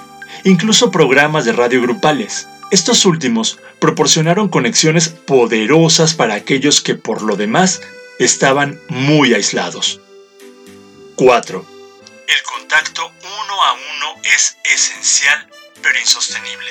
incluso 0.45 0.91
programas 0.91 1.45
de 1.45 1.53
radio 1.53 1.83
grupales. 1.83 2.49
Estos 2.71 3.05
últimos 3.05 3.59
proporcionaron 3.81 4.49
conexiones 4.49 5.11
poderosas 5.11 6.15
para 6.15 6.35
aquellos 6.35 6.81
que 6.81 6.95
por 6.95 7.21
lo 7.21 7.37
demás 7.37 7.83
estaban 8.19 8.81
muy 8.89 9.35
aislados. 9.35 10.01
4 11.17 11.80
el 12.37 12.43
contacto 12.43 13.13
uno 13.23 13.65
a 13.65 13.73
uno 13.73 14.21
es 14.23 14.57
esencial 14.65 15.49
pero 15.83 15.99
insostenible. 15.99 16.71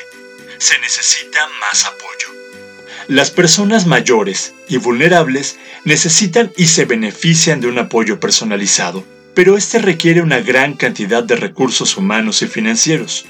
Se 0.57 0.77
necesita 0.79 1.47
más 1.59 1.85
apoyo. 1.85 2.39
Las 3.07 3.31
personas 3.31 3.85
mayores 3.85 4.53
y 4.67 4.77
vulnerables 4.77 5.57
necesitan 5.83 6.51
y 6.57 6.67
se 6.67 6.85
benefician 6.85 7.59
de 7.59 7.67
un 7.67 7.79
apoyo 7.79 8.19
personalizado, 8.19 9.03
pero 9.33 9.57
este 9.57 9.79
requiere 9.79 10.21
una 10.21 10.39
gran 10.39 10.73
cantidad 10.73 11.23
de 11.23 11.35
recursos 11.35 11.97
humanos 11.97 12.41
y 12.41 12.47
financieros. 12.47 13.25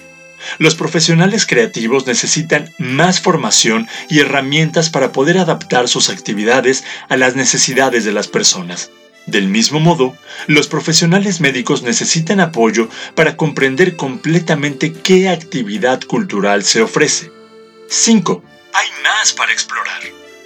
Los 0.57 0.75
profesionales 0.75 1.45
creativos 1.45 2.07
necesitan 2.07 2.73
más 2.77 3.19
formación 3.19 3.87
y 4.09 4.19
herramientas 4.19 4.89
para 4.89 5.11
poder 5.11 5.37
adaptar 5.37 5.87
sus 5.87 6.09
actividades 6.09 6.83
a 7.09 7.17
las 7.17 7.35
necesidades 7.35 8.05
de 8.05 8.13
las 8.13 8.27
personas. 8.27 8.89
Del 9.29 9.47
mismo 9.47 9.79
modo, 9.79 10.17
los 10.47 10.67
profesionales 10.67 11.39
médicos 11.39 11.83
necesitan 11.83 12.39
apoyo 12.39 12.89
para 13.13 13.37
comprender 13.37 13.95
completamente 13.95 14.91
qué 14.91 15.29
actividad 15.29 16.01
cultural 16.01 16.63
se 16.63 16.81
ofrece. 16.81 17.31
5. 17.87 18.43
Hay 18.73 18.87
más 19.03 19.31
para 19.33 19.51
explorar. 19.51 20.01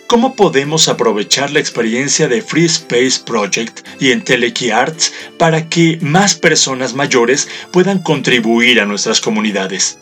¿Cómo 0.08 0.36
podemos 0.36 0.90
aprovechar 0.90 1.52
la 1.52 1.62
experiencia 1.62 2.28
de 2.28 2.42
Free 2.42 2.66
Space 2.66 3.22
Project 3.26 3.88
y 4.02 4.12
Enteleki 4.12 4.72
Arts 4.72 5.14
para 5.40 5.70
que 5.70 5.98
más 6.02 6.36
personas 6.36 6.94
mayores 6.94 7.48
puedan 7.72 8.00
contribuir 8.00 8.82
a 8.82 8.86
nuestras 8.86 9.22
comunidades? 9.22 9.98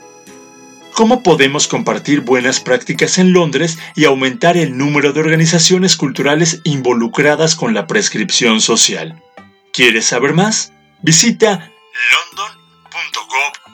¿Cómo 0.93 1.23
podemos 1.23 1.67
compartir 1.67 2.21
buenas 2.21 2.59
prácticas 2.59 3.17
en 3.17 3.33
Londres 3.33 3.77
y 3.95 4.05
aumentar 4.05 4.57
el 4.57 4.77
número 4.77 5.13
de 5.13 5.19
organizaciones 5.19 5.95
culturales 5.95 6.61
involucradas 6.63 7.55
con 7.55 7.73
la 7.73 7.87
prescripción 7.87 8.61
social? 8.61 9.21
¿Quieres 9.73 10.05
saber 10.05 10.33
más? 10.33 10.73
Visita 11.01 11.71
london.gov.uk. 12.35 13.71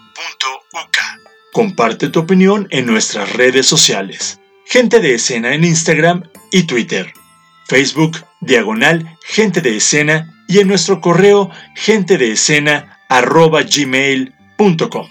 Comparte 1.54 2.10
tu 2.10 2.20
opinión 2.20 2.68
en 2.70 2.86
nuestras 2.86 3.34
redes 3.34 3.66
sociales. 3.66 4.40
Gente 4.66 5.00
de 5.00 5.16
Escena 5.16 5.54
en 5.54 5.64
Instagram 5.64 6.30
y 6.52 6.64
Twitter. 6.64 7.14
Facebook, 7.68 8.24
diagonal, 8.40 9.18
gente 9.26 9.62
de 9.62 9.76
escena 9.76 10.34
y 10.48 10.60
en 10.60 10.68
nuestro 10.70 11.02
correo 11.02 11.50
gmail.com 13.76 15.08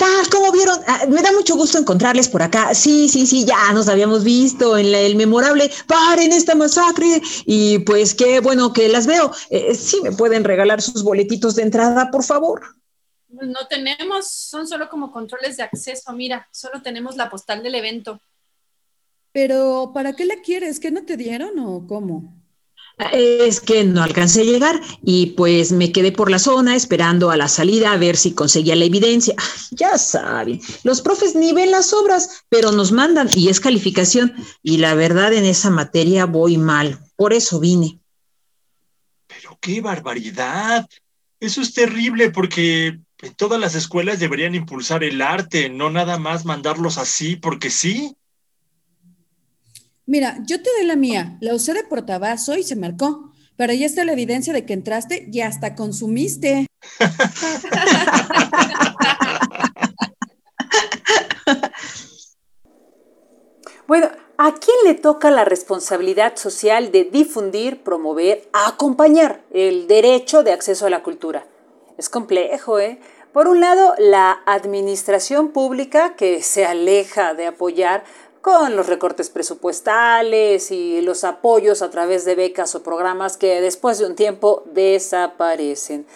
tal? 0.00 0.28
¿Cómo 0.30 0.50
vieron? 0.50 0.80
Ah, 0.86 1.04
me 1.08 1.22
da 1.22 1.30
mucho 1.30 1.54
gusto 1.54 1.78
encontrarles 1.78 2.28
por 2.28 2.42
acá. 2.42 2.74
Sí, 2.74 3.08
sí, 3.08 3.26
sí, 3.26 3.44
ya 3.44 3.72
nos 3.72 3.88
habíamos 3.88 4.24
visto 4.24 4.76
en 4.76 4.92
el 4.92 5.14
memorable 5.14 5.70
Paren 5.86 6.32
esta 6.32 6.54
masacre. 6.54 7.20
Y 7.44 7.80
pues 7.80 8.14
qué 8.14 8.40
bueno 8.40 8.72
que 8.72 8.88
las 8.88 9.06
veo. 9.06 9.30
Eh, 9.50 9.74
sí, 9.74 10.00
me 10.02 10.12
pueden 10.12 10.42
regalar 10.42 10.80
sus 10.80 11.04
boletitos 11.04 11.54
de 11.54 11.62
entrada, 11.62 12.10
por 12.10 12.24
favor. 12.24 12.62
Pues 13.32 13.48
no 13.48 13.68
tenemos, 13.68 14.28
son 14.28 14.66
solo 14.66 14.88
como 14.88 15.12
controles 15.12 15.58
de 15.58 15.62
acceso. 15.62 16.12
Mira, 16.12 16.48
solo 16.50 16.82
tenemos 16.82 17.16
la 17.16 17.28
postal 17.28 17.62
del 17.62 17.74
evento. 17.74 18.20
Pero, 19.32 19.92
¿para 19.94 20.14
qué 20.14 20.24
la 20.24 20.36
quieres? 20.42 20.80
¿Qué 20.80 20.90
no 20.90 21.04
te 21.04 21.16
dieron 21.16 21.58
o 21.58 21.86
cómo? 21.86 22.39
Es 23.12 23.60
que 23.60 23.84
no 23.84 24.02
alcancé 24.02 24.42
a 24.42 24.44
llegar 24.44 24.80
y 25.02 25.26
pues 25.26 25.72
me 25.72 25.90
quedé 25.90 26.12
por 26.12 26.30
la 26.30 26.38
zona 26.38 26.76
esperando 26.76 27.30
a 27.30 27.36
la 27.36 27.48
salida 27.48 27.92
a 27.92 27.96
ver 27.96 28.16
si 28.16 28.32
conseguía 28.32 28.76
la 28.76 28.84
evidencia. 28.84 29.34
Ya 29.70 29.96
saben, 29.98 30.60
los 30.84 31.00
profes 31.00 31.34
ni 31.34 31.52
ven 31.52 31.70
las 31.70 31.92
obras, 31.92 32.44
pero 32.48 32.72
nos 32.72 32.92
mandan 32.92 33.30
y 33.34 33.48
es 33.48 33.60
calificación. 33.60 34.34
Y 34.62 34.78
la 34.78 34.94
verdad 34.94 35.32
en 35.32 35.44
esa 35.44 35.70
materia 35.70 36.26
voy 36.26 36.58
mal, 36.58 37.00
por 37.16 37.32
eso 37.32 37.60
vine. 37.60 38.00
Pero 39.26 39.58
qué 39.60 39.80
barbaridad. 39.80 40.88
Eso 41.38 41.62
es 41.62 41.72
terrible 41.72 42.30
porque 42.30 42.98
en 43.22 43.34
todas 43.34 43.60
las 43.60 43.74
escuelas 43.74 44.18
deberían 44.18 44.54
impulsar 44.54 45.04
el 45.04 45.22
arte, 45.22 45.68
no 45.70 45.90
nada 45.90 46.18
más 46.18 46.44
mandarlos 46.44 46.98
así 46.98 47.36
porque 47.36 47.70
sí. 47.70 48.14
Mira, 50.10 50.36
yo 50.44 50.60
te 50.60 50.68
doy 50.76 50.84
la 50.86 50.96
mía, 50.96 51.38
la 51.40 51.54
usé 51.54 51.72
de 51.72 51.84
portabazo 51.84 52.56
y 52.56 52.64
se 52.64 52.74
marcó, 52.74 53.30
pero 53.54 53.72
ya 53.72 53.86
está 53.86 54.04
la 54.04 54.10
evidencia 54.10 54.52
de 54.52 54.66
que 54.66 54.72
entraste 54.72 55.28
y 55.30 55.40
hasta 55.40 55.76
consumiste. 55.76 56.66
bueno, 63.86 64.08
¿a 64.36 64.54
quién 64.54 64.76
le 64.84 64.94
toca 64.94 65.30
la 65.30 65.44
responsabilidad 65.44 66.34
social 66.34 66.90
de 66.90 67.04
difundir, 67.04 67.84
promover, 67.84 68.50
acompañar 68.52 69.44
el 69.52 69.86
derecho 69.86 70.42
de 70.42 70.50
acceso 70.50 70.86
a 70.86 70.90
la 70.90 71.04
cultura? 71.04 71.46
Es 71.98 72.08
complejo, 72.08 72.80
¿eh? 72.80 72.98
Por 73.32 73.46
un 73.46 73.60
lado, 73.60 73.94
la 73.98 74.42
administración 74.44 75.52
pública 75.52 76.16
que 76.16 76.42
se 76.42 76.66
aleja 76.66 77.34
de 77.34 77.46
apoyar 77.46 78.02
con 78.40 78.76
los 78.76 78.86
recortes 78.86 79.30
presupuestales 79.30 80.70
y 80.70 81.00
los 81.02 81.24
apoyos 81.24 81.82
a 81.82 81.90
través 81.90 82.24
de 82.24 82.34
becas 82.34 82.74
o 82.74 82.82
programas 82.82 83.36
que 83.36 83.60
después 83.60 83.98
de 83.98 84.06
un 84.06 84.14
tiempo 84.14 84.62
desaparecen. 84.72 86.06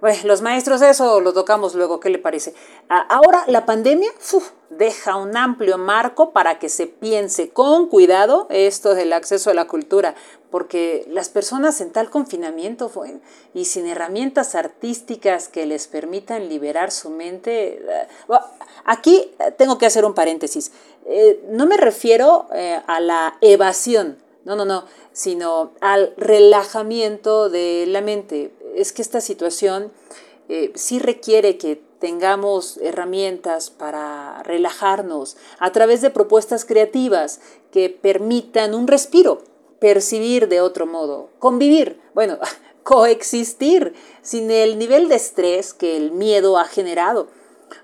Bueno, 0.00 0.18
los 0.24 0.42
maestros, 0.42 0.82
eso 0.82 1.20
lo 1.20 1.32
tocamos 1.32 1.74
luego, 1.74 2.00
¿qué 2.00 2.10
le 2.10 2.18
parece? 2.18 2.54
Ahora 2.88 3.44
la 3.46 3.64
pandemia 3.64 4.10
deja 4.68 5.16
un 5.16 5.36
amplio 5.36 5.78
marco 5.78 6.32
para 6.32 6.58
que 6.58 6.68
se 6.68 6.86
piense 6.86 7.48
con 7.48 7.88
cuidado 7.88 8.46
esto 8.50 8.94
del 8.94 9.12
acceso 9.14 9.50
a 9.50 9.54
la 9.54 9.66
cultura, 9.66 10.14
porque 10.50 11.06
las 11.08 11.30
personas 11.30 11.80
en 11.80 11.92
tal 11.92 12.10
confinamiento 12.10 12.90
y 13.54 13.64
sin 13.64 13.86
herramientas 13.86 14.54
artísticas 14.54 15.48
que 15.48 15.64
les 15.64 15.86
permitan 15.86 16.48
liberar 16.48 16.90
su 16.90 17.08
mente, 17.10 17.78
eh, 17.78 18.38
aquí 18.84 19.32
tengo 19.56 19.78
que 19.78 19.86
hacer 19.86 20.04
un 20.04 20.14
paréntesis. 20.14 20.72
Eh, 21.08 21.40
no 21.48 21.66
me 21.66 21.76
refiero 21.76 22.48
eh, 22.52 22.80
a 22.86 23.00
la 23.00 23.38
evasión, 23.40 24.18
no, 24.44 24.56
no, 24.56 24.64
no, 24.64 24.84
sino 25.12 25.70
al 25.80 26.12
relajamiento 26.16 27.48
de 27.48 27.84
la 27.86 28.00
mente. 28.00 28.52
Es 28.74 28.92
que 28.92 29.02
esta 29.02 29.20
situación 29.20 29.92
eh, 30.48 30.72
sí 30.74 30.98
requiere 30.98 31.58
que 31.58 31.80
tengamos 32.00 32.76
herramientas 32.78 33.70
para 33.70 34.42
relajarnos 34.42 35.36
a 35.58 35.70
través 35.70 36.00
de 36.00 36.10
propuestas 36.10 36.64
creativas 36.64 37.40
que 37.70 37.88
permitan 37.88 38.74
un 38.74 38.88
respiro, 38.88 39.42
percibir 39.78 40.48
de 40.48 40.60
otro 40.60 40.86
modo, 40.86 41.30
convivir, 41.38 42.00
bueno, 42.14 42.38
coexistir 42.82 43.94
sin 44.22 44.50
el 44.50 44.76
nivel 44.76 45.08
de 45.08 45.16
estrés 45.16 45.72
que 45.72 45.96
el 45.96 46.10
miedo 46.10 46.58
ha 46.58 46.64
generado 46.64 47.28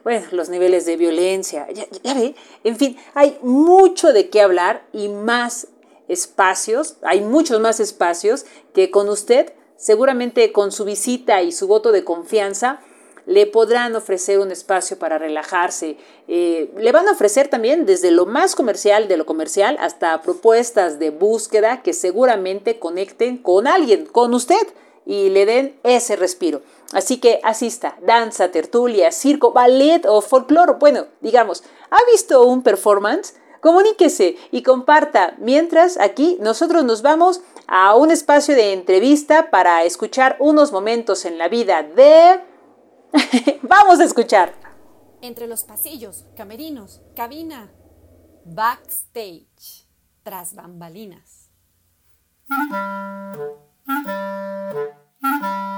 bueno, 0.05 0.24
los 0.33 0.48
niveles 0.48 0.87
de 0.87 0.96
violencia, 0.96 1.66
ya, 1.70 1.87
ve, 2.14 2.35
en 2.64 2.76
fin, 2.76 2.96
hay 3.14 3.38
mucho 3.42 4.12
de 4.12 4.28
qué 4.28 4.40
hablar 4.40 4.85
y 4.92 5.09
más 5.09 5.68
espacios, 6.09 6.96
hay 7.02 7.20
muchos 7.20 7.61
más 7.61 7.81
espacios 7.81 8.44
que 8.74 8.90
con 8.90 9.09
usted, 9.09 9.52
seguramente 9.76 10.52
con 10.52 10.72
su 10.72 10.85
visita 10.85 11.42
y 11.42 11.52
su 11.52 11.66
voto 11.66 11.92
de 11.92 12.05
confianza, 12.05 12.81
le 13.26 13.46
podrán 13.46 13.94
ofrecer 13.94 14.38
un 14.38 14.50
espacio 14.50 14.98
para 14.98 15.18
relajarse. 15.18 15.96
Eh, 16.28 16.72
le 16.76 16.92
van 16.92 17.09
a 17.09 17.12
ofrecer 17.12 17.48
también 17.48 17.87
desde 17.87 18.11
lo 18.11 18.26
más 18.26 18.55
comercial 18.55 19.09
de 19.09 19.16
lo 19.16 19.26
comercial 19.26 19.76
hasta 19.81 20.20
propuestas 20.22 20.98
de 20.98 21.11
búsqueda 21.11 21.83
que 21.83 21.92
seguramente 21.92 22.78
conecten 22.78 23.38
con 23.38 23.66
alguien, 23.66 24.07
con 24.07 24.35
usted 24.35 24.66
y 25.07 25.31
le 25.31 25.46
den 25.46 25.76
ese 25.83 26.16
respiro. 26.16 26.62
Así 26.92 27.18
que 27.18 27.40
asista, 27.42 27.96
danza, 28.02 28.50
tertulia, 28.50 29.12
circo, 29.12 29.52
ballet 29.52 30.05
o 30.07 30.20
folclore. 30.20 30.74
Bueno, 30.78 31.07
digamos, 31.20 31.64
¿ha 31.90 31.98
visto 32.11 32.44
un 32.44 32.62
performance? 32.62 33.35
Comuníquese 33.61 34.37
y 34.50 34.62
comparta. 34.62 35.35
Mientras 35.38 35.98
aquí 35.98 36.37
nosotros 36.40 36.85
nos 36.85 37.02
vamos 37.02 37.40
a 37.68 37.94
un 37.94 38.11
espacio 38.11 38.55
de 38.55 38.72
entrevista 38.72 39.50
para 39.50 39.85
escuchar 39.85 40.37
unos 40.40 40.72
momentos 40.72 41.24
en 41.24 41.38
la 41.38 41.48
vida 41.48 41.83
de... 41.83 42.40
vamos 43.62 44.00
a 44.00 44.05
escuchar. 44.05 44.55
Entre 45.20 45.46
los 45.46 45.62
pasillos, 45.62 46.24
camerinos, 46.37 47.00
cabina, 47.14 47.72
backstage, 48.44 49.87
tras 50.24 50.55
bambalinas. 50.55 51.50
Hola, 55.22 55.70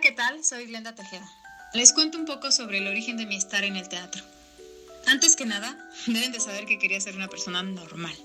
¿qué 0.00 0.12
tal? 0.12 0.44
Soy 0.44 0.66
Glenda 0.66 0.94
Tejeda. 0.94 1.28
Les 1.74 1.92
cuento 1.92 2.18
un 2.18 2.26
poco 2.26 2.52
sobre 2.52 2.78
el 2.78 2.86
origen 2.86 3.16
de 3.16 3.26
mi 3.26 3.34
estar 3.34 3.64
en 3.64 3.74
el 3.74 3.88
teatro. 3.88 4.22
Antes 5.08 5.34
que 5.34 5.44
nada, 5.44 5.76
deben 6.06 6.30
de 6.30 6.38
saber 6.38 6.66
que 6.66 6.78
quería 6.78 7.00
ser 7.00 7.16
una 7.16 7.26
persona 7.26 7.64
normal. 7.64 8.16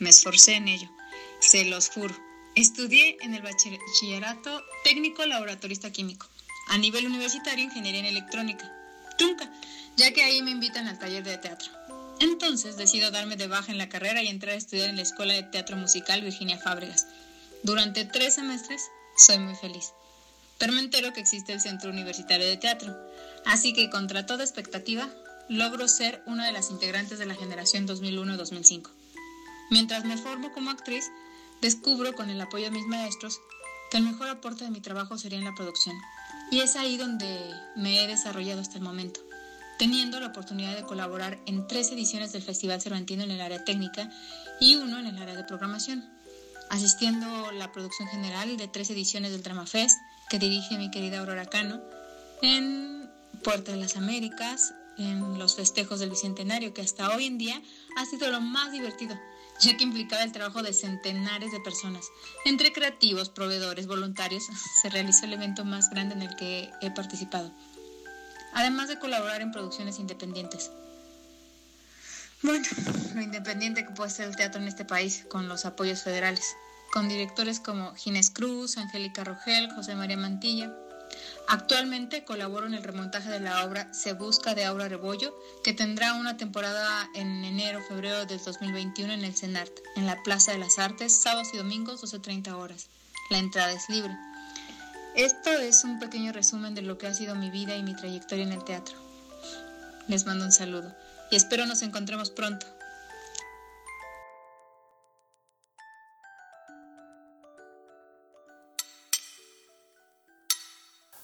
Me 0.00 0.10
esforcé 0.10 0.54
en 0.54 0.66
ello, 0.66 0.90
se 1.38 1.64
los 1.66 1.88
juro. 1.88 2.16
Estudié 2.56 3.16
en 3.20 3.34
el 3.34 3.42
bachillerato 3.42 4.64
técnico 4.82 5.24
laboratorista 5.24 5.92
químico, 5.92 6.26
a 6.68 6.78
nivel 6.78 7.06
universitario 7.06 7.62
ingeniería 7.62 8.00
en 8.00 8.06
electrónica. 8.06 8.72
Trunca, 9.18 9.48
ya 9.96 10.12
que 10.12 10.24
ahí 10.24 10.42
me 10.42 10.50
invitan 10.50 10.88
al 10.88 10.98
taller 10.98 11.22
de 11.22 11.38
teatro. 11.38 11.70
Entonces 12.18 12.76
decido 12.76 13.10
darme 13.10 13.36
de 13.36 13.46
baja 13.46 13.70
en 13.70 13.78
la 13.78 13.88
carrera 13.88 14.22
y 14.22 14.28
entrar 14.28 14.54
a 14.54 14.58
estudiar 14.58 14.88
en 14.88 14.96
la 14.96 15.02
Escuela 15.02 15.34
de 15.34 15.42
Teatro 15.42 15.76
Musical 15.76 16.22
Virginia 16.22 16.58
Fábregas. 16.58 17.06
Durante 17.62 18.04
tres 18.04 18.36
semestres 18.36 18.82
soy 19.16 19.38
muy 19.38 19.54
feliz. 19.54 19.92
Pero 20.58 20.72
que 21.12 21.20
existe 21.20 21.52
el 21.52 21.60
Centro 21.60 21.90
Universitario 21.90 22.46
de 22.46 22.56
Teatro, 22.56 22.96
así 23.44 23.74
que 23.74 23.90
contra 23.90 24.24
toda 24.24 24.44
expectativa 24.44 25.10
logro 25.48 25.86
ser 25.88 26.22
una 26.26 26.46
de 26.46 26.52
las 26.52 26.70
integrantes 26.70 27.18
de 27.18 27.26
la 27.26 27.34
generación 27.34 27.86
2001-2005. 27.86 28.90
Mientras 29.70 30.04
me 30.04 30.16
formo 30.16 30.52
como 30.52 30.70
actriz, 30.70 31.10
descubro 31.60 32.14
con 32.14 32.30
el 32.30 32.40
apoyo 32.40 32.64
de 32.64 32.70
mis 32.70 32.86
maestros 32.86 33.40
que 33.90 33.98
el 33.98 34.04
mejor 34.04 34.28
aporte 34.28 34.64
de 34.64 34.70
mi 34.70 34.80
trabajo 34.80 35.18
sería 35.18 35.38
en 35.38 35.44
la 35.44 35.54
producción. 35.54 35.96
Y 36.50 36.60
es 36.60 36.76
ahí 36.76 36.96
donde 36.96 37.50
me 37.76 38.02
he 38.02 38.06
desarrollado 38.06 38.62
hasta 38.62 38.78
el 38.78 38.84
momento 38.84 39.25
teniendo 39.78 40.20
la 40.20 40.28
oportunidad 40.28 40.76
de 40.76 40.82
colaborar 40.82 41.38
en 41.46 41.66
tres 41.66 41.90
ediciones 41.90 42.32
del 42.32 42.42
Festival 42.42 42.80
Cervantino 42.80 43.22
en 43.22 43.30
el 43.30 43.40
área 43.40 43.64
técnica 43.64 44.10
y 44.60 44.76
uno 44.76 44.98
en 44.98 45.06
el 45.06 45.18
área 45.18 45.36
de 45.36 45.44
programación, 45.44 46.04
asistiendo 46.70 47.52
la 47.52 47.72
producción 47.72 48.08
general 48.08 48.56
de 48.56 48.68
tres 48.68 48.90
ediciones 48.90 49.32
del 49.32 49.42
Drama 49.42 49.66
Fest 49.66 49.98
que 50.28 50.38
dirige 50.38 50.78
mi 50.78 50.90
querida 50.90 51.20
Aurora 51.20 51.46
Cano, 51.46 51.80
en 52.42 53.08
Puerto 53.44 53.70
de 53.70 53.76
las 53.76 53.96
Américas, 53.96 54.74
en 54.98 55.38
los 55.38 55.56
festejos 55.56 56.00
del 56.00 56.10
Bicentenario, 56.10 56.72
que 56.72 56.82
hasta 56.82 57.14
hoy 57.14 57.26
en 57.26 57.38
día 57.38 57.60
ha 57.96 58.06
sido 58.06 58.30
lo 58.30 58.40
más 58.40 58.72
divertido, 58.72 59.18
ya 59.60 59.76
que 59.76 59.84
implicaba 59.84 60.22
el 60.22 60.32
trabajo 60.32 60.62
de 60.62 60.72
centenares 60.72 61.52
de 61.52 61.60
personas. 61.60 62.06
Entre 62.44 62.72
creativos, 62.72 63.28
proveedores, 63.28 63.86
voluntarios, 63.86 64.44
se 64.82 64.88
realizó 64.88 65.26
el 65.26 65.34
evento 65.34 65.64
más 65.64 65.90
grande 65.90 66.14
en 66.14 66.22
el 66.22 66.34
que 66.36 66.70
he 66.80 66.90
participado 66.90 67.52
además 68.56 68.88
de 68.88 68.98
colaborar 68.98 69.42
en 69.42 69.52
producciones 69.52 69.98
independientes. 69.98 70.70
Bueno, 72.42 72.66
lo 73.14 73.20
independiente 73.20 73.84
que 73.84 73.92
puede 73.92 74.10
ser 74.10 74.28
el 74.28 74.36
teatro 74.36 74.62
en 74.62 74.66
este 74.66 74.86
país 74.86 75.26
con 75.28 75.46
los 75.46 75.66
apoyos 75.66 76.02
federales, 76.02 76.56
con 76.90 77.06
directores 77.06 77.60
como 77.60 77.94
Ginés 77.94 78.30
Cruz, 78.30 78.78
Angélica 78.78 79.24
Rogel, 79.24 79.70
José 79.72 79.94
María 79.94 80.16
Mantilla. 80.16 80.72
Actualmente 81.48 82.24
colaboro 82.24 82.66
en 82.66 82.72
el 82.72 82.82
remontaje 82.82 83.28
de 83.28 83.40
la 83.40 83.62
obra 83.62 83.92
Se 83.92 84.14
Busca 84.14 84.54
de 84.54 84.64
Aura 84.64 84.88
Rebollo, 84.88 85.38
que 85.62 85.74
tendrá 85.74 86.14
una 86.14 86.38
temporada 86.38 87.10
en 87.14 87.44
enero-febrero 87.44 88.24
del 88.24 88.42
2021 88.42 89.12
en 89.12 89.24
el 89.24 89.36
CENART, 89.36 89.72
en 89.96 90.06
la 90.06 90.22
Plaza 90.22 90.52
de 90.52 90.58
las 90.58 90.78
Artes, 90.78 91.20
sábados 91.20 91.48
y 91.52 91.58
domingos, 91.58 92.02
12.30 92.02 92.52
horas. 92.54 92.88
La 93.28 93.36
entrada 93.36 93.72
es 93.72 93.86
libre. 93.90 94.16
Esto 95.16 95.50
es 95.50 95.82
un 95.82 95.98
pequeño 95.98 96.30
resumen 96.32 96.74
de 96.74 96.82
lo 96.82 96.98
que 96.98 97.06
ha 97.06 97.14
sido 97.14 97.34
mi 97.34 97.50
vida 97.50 97.74
y 97.74 97.82
mi 97.82 97.96
trayectoria 97.96 98.44
en 98.44 98.52
el 98.52 98.62
teatro. 98.64 98.94
Les 100.08 100.26
mando 100.26 100.44
un 100.44 100.52
saludo 100.52 100.94
y 101.30 101.36
espero 101.36 101.64
nos 101.64 101.80
encontremos 101.80 102.28
pronto. 102.28 102.66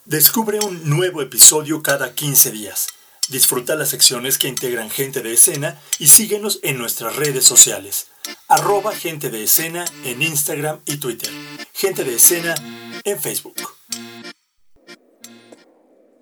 Descubre 0.05 0.59
un 0.59 0.89
nuevo 0.89 1.21
episodio 1.21 1.83
cada 1.83 2.15
15 2.15 2.49
días. 2.49 2.87
Disfruta 3.29 3.75
las 3.75 3.89
secciones 3.89 4.39
que 4.39 4.47
integran 4.47 4.89
gente 4.89 5.21
de 5.21 5.33
escena 5.33 5.79
y 5.99 6.07
síguenos 6.07 6.59
en 6.63 6.79
nuestras 6.79 7.15
redes 7.15 7.45
sociales. 7.45 8.07
Arroba 8.47 8.95
gente 8.95 9.29
de 9.29 9.43
escena 9.43 9.85
en 10.03 10.23
Instagram 10.23 10.79
y 10.85 10.97
Twitter. 10.97 11.29
Gente 11.73 12.03
de 12.03 12.15
escena 12.15 12.55
en 13.03 13.21
Facebook. 13.21 13.72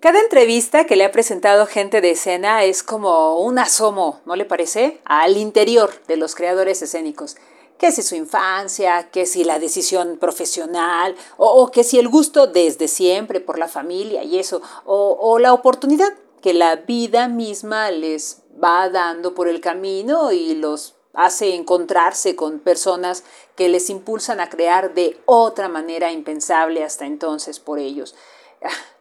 Cada 0.02 0.18
entrevista 0.18 0.84
que 0.84 0.96
le 0.96 1.04
ha 1.04 1.12
presentado 1.12 1.64
gente 1.64 2.00
de 2.00 2.10
escena 2.10 2.64
es 2.64 2.82
como 2.82 3.38
un 3.38 3.60
asomo, 3.60 4.20
¿no 4.24 4.34
le 4.34 4.44
parece? 4.44 5.00
Al 5.04 5.36
interior 5.36 5.92
de 6.08 6.16
los 6.16 6.34
creadores 6.34 6.82
escénicos. 6.82 7.36
Que 7.78 7.92
si 7.92 8.02
su 8.02 8.16
infancia, 8.16 9.10
que 9.12 9.26
si 9.26 9.44
la 9.44 9.60
decisión 9.60 10.18
profesional, 10.18 11.14
o, 11.36 11.70
que 11.70 11.84
si 11.84 12.00
el 12.00 12.08
gusto 12.08 12.48
desde 12.48 12.88
siempre 12.88 13.38
por 13.38 13.60
la 13.60 13.68
familia 13.68 14.24
y 14.24 14.40
eso, 14.40 14.60
o, 14.86 15.16
o 15.20 15.38
la 15.38 15.52
oportunidad 15.52 16.12
que 16.40 16.52
la 16.52 16.74
vida 16.74 17.28
misma 17.28 17.92
les 17.92 18.42
va 18.60 18.88
dando 18.88 19.36
por 19.36 19.46
el 19.46 19.60
camino 19.60 20.32
y 20.32 20.56
los 20.56 20.96
hace 21.14 21.54
encontrarse 21.54 22.34
con 22.34 22.58
personas 22.58 23.22
que 23.54 23.68
les 23.68 23.88
impulsan 23.88 24.40
a 24.40 24.48
crear 24.48 24.94
de 24.94 25.16
otra 25.26 25.68
manera 25.68 26.10
impensable 26.10 26.82
hasta 26.82 27.06
entonces 27.06 27.60
por 27.60 27.78
ellos. 27.78 28.16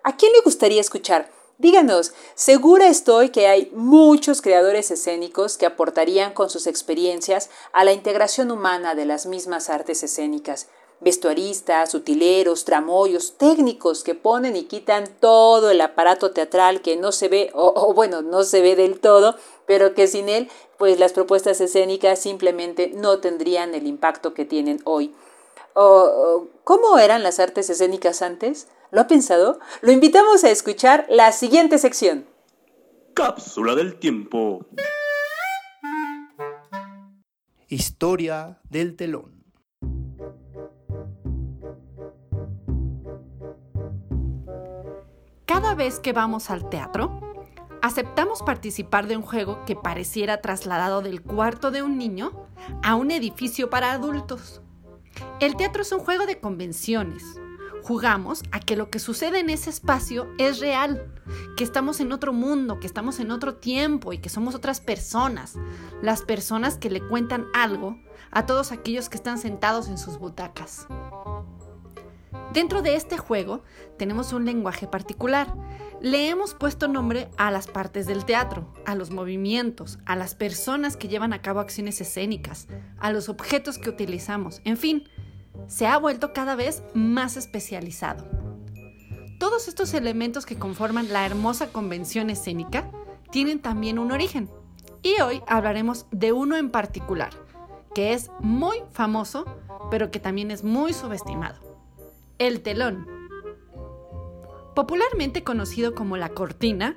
¿A 0.04 0.18
quién 0.18 0.32
le 0.34 0.42
gustaría 0.42 0.82
escuchar? 0.82 1.30
Díganos, 1.58 2.14
segura 2.34 2.88
estoy 2.88 3.30
que 3.30 3.48
hay 3.48 3.72
muchos 3.76 4.42
creadores 4.42 4.90
escénicos 4.90 5.58
que 5.58 5.68
aportarían 5.68 6.34
con 6.34 6.50
sus 6.50 6.66
experiencias 6.66 7.52
a 7.72 7.84
la 7.84 7.94
integración 7.94 8.50
humana 8.50 8.96
de 8.96 9.06
las 9.06 9.28
mismas 9.28 9.70
artes 9.70 10.02
escénicas. 10.02 10.68
Vestuaristas, 11.02 11.94
utileros, 11.94 12.66
tramoyos, 12.66 13.38
técnicos 13.38 14.04
que 14.04 14.16
ponen 14.16 14.56
y 14.56 14.64
quitan 14.64 15.06
todo 15.20 15.70
el 15.70 15.82
aparato 15.82 16.32
teatral 16.32 16.82
que 16.82 16.96
no 16.96 17.12
se 17.12 17.28
ve, 17.28 17.52
o, 17.54 17.74
o 17.76 17.94
bueno, 17.94 18.22
no 18.22 18.44
se 18.44 18.62
ve 18.62 18.76
del 18.76 19.00
todo, 19.00 19.36
pero 19.68 19.94
que 19.94 20.08
sin 20.08 20.30
él, 20.30 20.50
pues 20.78 21.00
las 21.00 21.14
propuestas 21.14 21.62
escénicas 21.62 22.20
simplemente 22.20 22.92
no 22.96 23.20
tendrían 23.20 23.76
el 23.76 23.86
impacto 23.86 24.34
que 24.34 24.46
tienen 24.46 24.82
hoy. 24.84 25.14
¿Cómo 25.74 26.98
eran 26.98 27.24
las 27.24 27.40
artes 27.40 27.70
escénicas 27.70 28.22
antes? 28.22 28.68
¿Lo 28.92 29.00
ha 29.00 29.08
pensado? 29.08 29.60
Lo 29.82 29.92
invitamos 29.94 30.44
a 30.44 30.50
escuchar 30.50 31.06
la 31.10 31.32
siguiente 31.32 31.78
sección. 31.78 32.26
Cápsula 33.14 33.74
del 33.76 33.98
tiempo. 33.98 34.66
Historia 37.70 38.60
del 38.70 38.98
telón. 38.98 39.46
Cada 45.46 45.74
vez 45.74 46.00
que 46.00 46.12
vamos 46.12 46.50
al 46.50 46.70
teatro, 46.70 47.22
aceptamos 47.82 48.44
participar 48.44 49.08
de 49.08 49.16
un 49.16 49.24
juego 49.24 49.64
que 49.66 49.78
pareciera 49.78 50.42
trasladado 50.42 51.02
del 51.02 51.22
cuarto 51.22 51.72
de 51.72 51.82
un 51.82 51.98
niño 51.98 52.46
a 52.84 52.96
un 52.96 53.12
edificio 53.12 53.70
para 53.70 53.94
adultos. 53.94 54.62
El 55.40 55.56
teatro 55.56 55.82
es 55.82 55.92
un 55.94 56.00
juego 56.00 56.26
de 56.26 56.42
convenciones, 56.42 57.41
jugamos 57.84 58.44
a 58.52 58.60
que 58.60 58.76
lo 58.76 58.90
que 58.90 59.00
sucede 59.00 59.40
en 59.40 59.50
ese 59.50 59.70
espacio 59.70 60.28
es 60.38 60.60
real, 60.60 61.12
que 61.58 61.64
estamos 61.64 62.00
en 62.00 62.12
otro 62.12 62.34
mundo, 62.34 62.80
que 62.80 62.88
estamos 62.88 63.20
en 63.20 63.32
otro 63.32 63.56
tiempo 63.56 64.14
y 64.14 64.20
que 64.20 64.30
somos 64.30 64.56
otras 64.56 64.82
personas, 64.82 65.56
las 66.02 66.22
personas 66.22 66.78
que 66.78 66.90
le 66.90 67.02
cuentan 67.02 67.48
algo 67.54 67.98
a 68.32 68.46
todos 68.46 68.72
aquellos 68.72 69.10
que 69.10 69.18
están 69.18 69.38
sentados 69.38 69.88
en 69.88 69.98
sus 69.98 70.18
butacas. 70.18 70.88
Dentro 72.54 72.82
de 72.82 72.96
este 72.96 73.18
juego 73.18 73.64
tenemos 73.98 74.34
un 74.34 74.46
lenguaje 74.46 74.86
particular. 74.86 75.54
Le 76.02 76.30
hemos 76.30 76.54
puesto 76.54 76.88
nombre 76.88 77.30
a 77.38 77.52
las 77.52 77.68
partes 77.68 78.08
del 78.08 78.26
teatro, 78.26 78.74
a 78.86 78.96
los 78.96 79.12
movimientos, 79.12 80.00
a 80.06 80.16
las 80.16 80.36
personas 80.36 80.98
que 80.98 81.08
llevan 81.08 81.32
a 81.32 81.42
cabo 81.42 81.60
acciones 81.60 82.02
escénicas, 82.02 82.68
a 83.00 83.12
los 83.12 83.30
objetos 83.30 83.78
que 83.78 83.90
utilizamos, 83.90 84.62
en 84.66 84.78
fin, 84.78 85.08
se 85.68 85.88
ha 85.88 85.98
vuelto 85.98 86.34
cada 86.34 86.56
vez 86.56 86.84
más 86.94 87.38
especializado. 87.38 88.26
Todos 89.40 89.68
estos 89.68 89.94
elementos 89.94 90.46
que 90.46 90.60
conforman 90.60 91.12
la 91.12 91.26
hermosa 91.26 91.68
convención 91.72 92.30
escénica 92.30 92.90
tienen 93.32 93.60
también 93.60 93.98
un 93.98 94.12
origen. 94.12 94.50
Y 95.02 95.20
hoy 95.22 95.42
hablaremos 95.48 96.06
de 96.12 96.32
uno 96.32 96.58
en 96.58 96.70
particular, 96.70 97.32
que 97.96 98.14
es 98.14 98.30
muy 98.40 98.78
famoso, 98.92 99.46
pero 99.90 100.12
que 100.12 100.20
también 100.20 100.52
es 100.52 100.64
muy 100.64 100.94
subestimado. 100.94 101.60
El 102.38 102.62
telón. 102.62 103.08
Popularmente 104.76 105.44
conocido 105.44 105.96
como 105.96 106.18
la 106.18 106.30
cortina, 106.30 106.96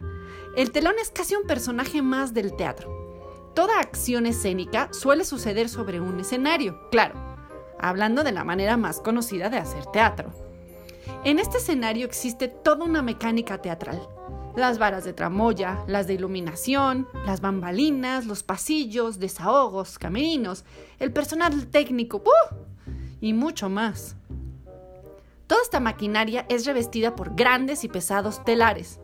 el 0.57 0.71
telón 0.71 0.95
es 1.01 1.11
casi 1.11 1.35
un 1.35 1.47
personaje 1.47 2.03
más 2.03 2.35
del 2.35 2.55
teatro. 2.55 3.53
Toda 3.55 3.81
acción 3.81 4.27
escénica 4.27 4.89
suele 4.93 5.25
suceder 5.25 5.69
sobre 5.69 6.01
un 6.01 6.21
escenario, 6.21 6.91
claro, 6.91 7.15
hablando 7.89 8.25
de 8.25 8.33
la 8.33 8.45
manera 8.45 8.77
más 8.77 9.01
conocida 9.01 9.51
de 9.51 9.59
hacer 9.59 9.85
teatro. 9.87 10.33
En 11.23 11.39
este 11.39 11.59
escenario 11.59 12.07
existe 12.07 12.49
toda 12.49 12.85
una 12.85 13.03
mecánica 13.03 13.61
teatral. 13.61 14.01
Las 14.57 14.79
varas 14.79 15.05
de 15.05 15.13
tramoya, 15.13 15.85
las 15.87 16.07
de 16.07 16.15
iluminación, 16.15 17.07
las 17.27 17.41
bambalinas, 17.41 18.25
los 18.25 18.43
pasillos, 18.43 19.19
desahogos, 19.19 19.99
camerinos, 19.99 20.65
el 20.99 21.13
personal 21.13 21.67
técnico 21.67 22.23
y 23.21 23.35
mucho 23.35 23.69
más. 23.69 24.17
Toda 25.47 25.61
esta 25.61 25.81
maquinaria 25.81 26.47
es 26.49 26.65
revestida 26.65 27.15
por 27.15 27.35
grandes 27.35 27.85
y 27.85 27.89
pesados 27.89 28.43
telares. 28.45 28.99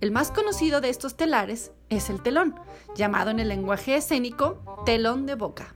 El 0.00 0.10
más 0.10 0.32
conocido 0.32 0.80
de 0.80 0.88
estos 0.88 1.16
telares 1.16 1.70
es 1.88 2.10
el 2.10 2.20
telón, 2.20 2.58
llamado 2.96 3.30
en 3.30 3.38
el 3.38 3.48
lenguaje 3.48 3.94
escénico 3.94 4.82
telón 4.84 5.24
de 5.26 5.36
boca. 5.36 5.74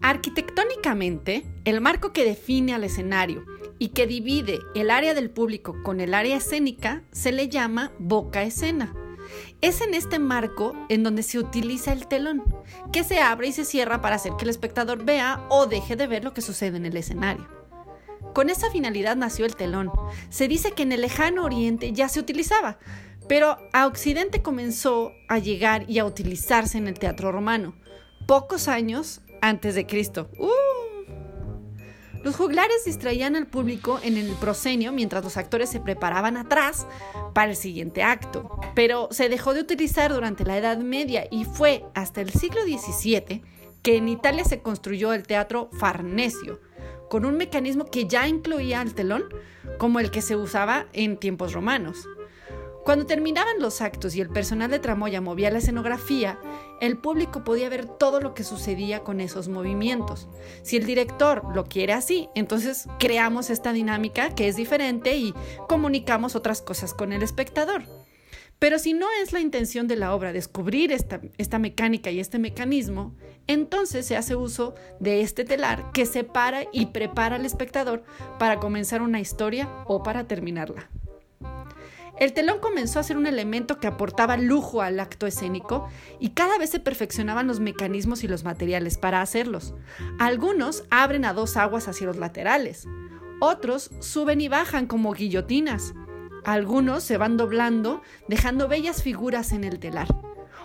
Arquitectónicamente, 0.00 1.44
el 1.64 1.80
marco 1.80 2.12
que 2.12 2.24
define 2.24 2.72
al 2.72 2.84
escenario 2.84 3.44
y 3.78 3.88
que 3.88 4.06
divide 4.06 4.60
el 4.74 4.90
área 4.90 5.12
del 5.12 5.28
público 5.30 5.82
con 5.82 6.00
el 6.00 6.14
área 6.14 6.36
escénica 6.36 7.02
se 7.10 7.32
le 7.32 7.48
llama 7.48 7.92
boca 7.98 8.42
escena. 8.42 8.94
Es 9.60 9.80
en 9.80 9.94
este 9.94 10.18
marco 10.18 10.74
en 10.88 11.02
donde 11.02 11.22
se 11.22 11.38
utiliza 11.38 11.92
el 11.92 12.06
telón, 12.06 12.44
que 12.92 13.02
se 13.02 13.20
abre 13.20 13.48
y 13.48 13.52
se 13.52 13.64
cierra 13.64 14.00
para 14.00 14.16
hacer 14.16 14.32
que 14.38 14.44
el 14.44 14.50
espectador 14.50 15.04
vea 15.04 15.44
o 15.50 15.66
deje 15.66 15.96
de 15.96 16.06
ver 16.06 16.22
lo 16.24 16.32
que 16.32 16.42
sucede 16.42 16.76
en 16.76 16.86
el 16.86 16.96
escenario. 16.96 17.48
Con 18.34 18.50
esa 18.50 18.70
finalidad 18.70 19.16
nació 19.16 19.46
el 19.46 19.56
telón. 19.56 19.90
Se 20.30 20.46
dice 20.48 20.72
que 20.72 20.84
en 20.84 20.92
el 20.92 21.00
lejano 21.00 21.44
oriente 21.44 21.92
ya 21.92 22.08
se 22.08 22.20
utilizaba, 22.20 22.78
pero 23.28 23.58
a 23.72 23.86
Occidente 23.86 24.42
comenzó 24.42 25.12
a 25.28 25.38
llegar 25.38 25.84
y 25.90 25.98
a 25.98 26.04
utilizarse 26.04 26.78
en 26.78 26.86
el 26.86 26.98
teatro 26.98 27.32
romano, 27.32 27.74
pocos 28.26 28.68
años 28.68 29.22
antes 29.40 29.74
de 29.74 29.86
Cristo. 29.86 30.30
¡Uh! 30.38 30.48
Los 32.22 32.36
juglares 32.36 32.84
distraían 32.84 33.36
al 33.36 33.46
público 33.46 34.00
en 34.02 34.16
el 34.16 34.30
proscenio 34.32 34.92
mientras 34.92 35.22
los 35.22 35.36
actores 35.36 35.70
se 35.70 35.80
preparaban 35.80 36.36
atrás 36.36 36.86
para 37.32 37.50
el 37.50 37.56
siguiente 37.56 38.02
acto, 38.02 38.60
pero 38.74 39.08
se 39.12 39.28
dejó 39.28 39.54
de 39.54 39.60
utilizar 39.60 40.12
durante 40.12 40.44
la 40.44 40.58
Edad 40.58 40.78
Media 40.78 41.26
y 41.30 41.44
fue 41.44 41.84
hasta 41.94 42.20
el 42.20 42.30
siglo 42.30 42.60
XVII 42.62 43.42
que 43.82 43.96
en 43.96 44.08
Italia 44.08 44.44
se 44.44 44.60
construyó 44.60 45.12
el 45.12 45.22
teatro 45.22 45.70
farnesio, 45.78 46.60
con 47.08 47.24
un 47.24 47.36
mecanismo 47.36 47.86
que 47.86 48.06
ya 48.06 48.26
incluía 48.26 48.82
el 48.82 48.94
telón 48.94 49.24
como 49.78 50.00
el 50.00 50.10
que 50.10 50.20
se 50.20 50.34
usaba 50.34 50.86
en 50.92 51.16
tiempos 51.16 51.52
romanos. 51.52 52.08
Cuando 52.88 53.04
terminaban 53.04 53.60
los 53.60 53.82
actos 53.82 54.16
y 54.16 54.22
el 54.22 54.30
personal 54.30 54.70
de 54.70 54.78
tramoya 54.78 55.20
movía 55.20 55.50
la 55.50 55.58
escenografía, 55.58 56.40
el 56.80 56.96
público 56.96 57.44
podía 57.44 57.68
ver 57.68 57.84
todo 57.84 58.18
lo 58.18 58.32
que 58.32 58.44
sucedía 58.44 59.00
con 59.00 59.20
esos 59.20 59.48
movimientos. 59.48 60.26
Si 60.62 60.78
el 60.78 60.86
director 60.86 61.42
lo 61.54 61.66
quiere 61.66 61.92
así, 61.92 62.30
entonces 62.34 62.88
creamos 62.98 63.50
esta 63.50 63.74
dinámica 63.74 64.34
que 64.34 64.48
es 64.48 64.56
diferente 64.56 65.18
y 65.18 65.34
comunicamos 65.68 66.34
otras 66.34 66.62
cosas 66.62 66.94
con 66.94 67.12
el 67.12 67.22
espectador. 67.22 67.82
Pero 68.58 68.78
si 68.78 68.94
no 68.94 69.06
es 69.22 69.34
la 69.34 69.40
intención 69.40 69.86
de 69.86 69.96
la 69.96 70.14
obra 70.14 70.32
descubrir 70.32 70.90
esta, 70.90 71.20
esta, 71.36 71.58
mecánica 71.58 72.10
y 72.10 72.20
este 72.20 72.38
mecanismo, 72.38 73.14
entonces 73.46 74.06
se 74.06 74.16
hace 74.16 74.34
uso 74.34 74.74
de 74.98 75.20
este 75.20 75.44
telar 75.44 75.92
que 75.92 76.06
separa 76.06 76.62
y 76.72 76.86
prepara 76.86 77.36
al 77.36 77.44
espectador 77.44 78.02
para 78.38 78.58
comenzar 78.58 79.02
una 79.02 79.20
historia 79.20 79.68
o 79.84 80.02
para 80.02 80.26
terminarla. 80.26 80.88
El 82.18 82.32
telón 82.32 82.58
comenzó 82.58 82.98
a 82.98 83.04
ser 83.04 83.16
un 83.16 83.26
elemento 83.26 83.78
que 83.78 83.86
aportaba 83.86 84.36
lujo 84.36 84.82
al 84.82 84.98
acto 84.98 85.26
escénico 85.26 85.88
y 86.18 86.30
cada 86.30 86.58
vez 86.58 86.70
se 86.70 86.80
perfeccionaban 86.80 87.46
los 87.46 87.60
mecanismos 87.60 88.24
y 88.24 88.28
los 88.28 88.42
materiales 88.42 88.98
para 88.98 89.22
hacerlos. 89.22 89.74
Algunos 90.18 90.84
abren 90.90 91.24
a 91.24 91.32
dos 91.32 91.56
aguas 91.56 91.86
hacia 91.86 92.08
los 92.08 92.16
laterales, 92.16 92.88
otros 93.40 93.90
suben 94.00 94.40
y 94.40 94.48
bajan 94.48 94.86
como 94.86 95.12
guillotinas, 95.12 95.94
algunos 96.44 97.04
se 97.04 97.18
van 97.18 97.36
doblando 97.36 98.02
dejando 98.26 98.66
bellas 98.66 99.02
figuras 99.02 99.52
en 99.52 99.62
el 99.62 99.78
telar, 99.78 100.08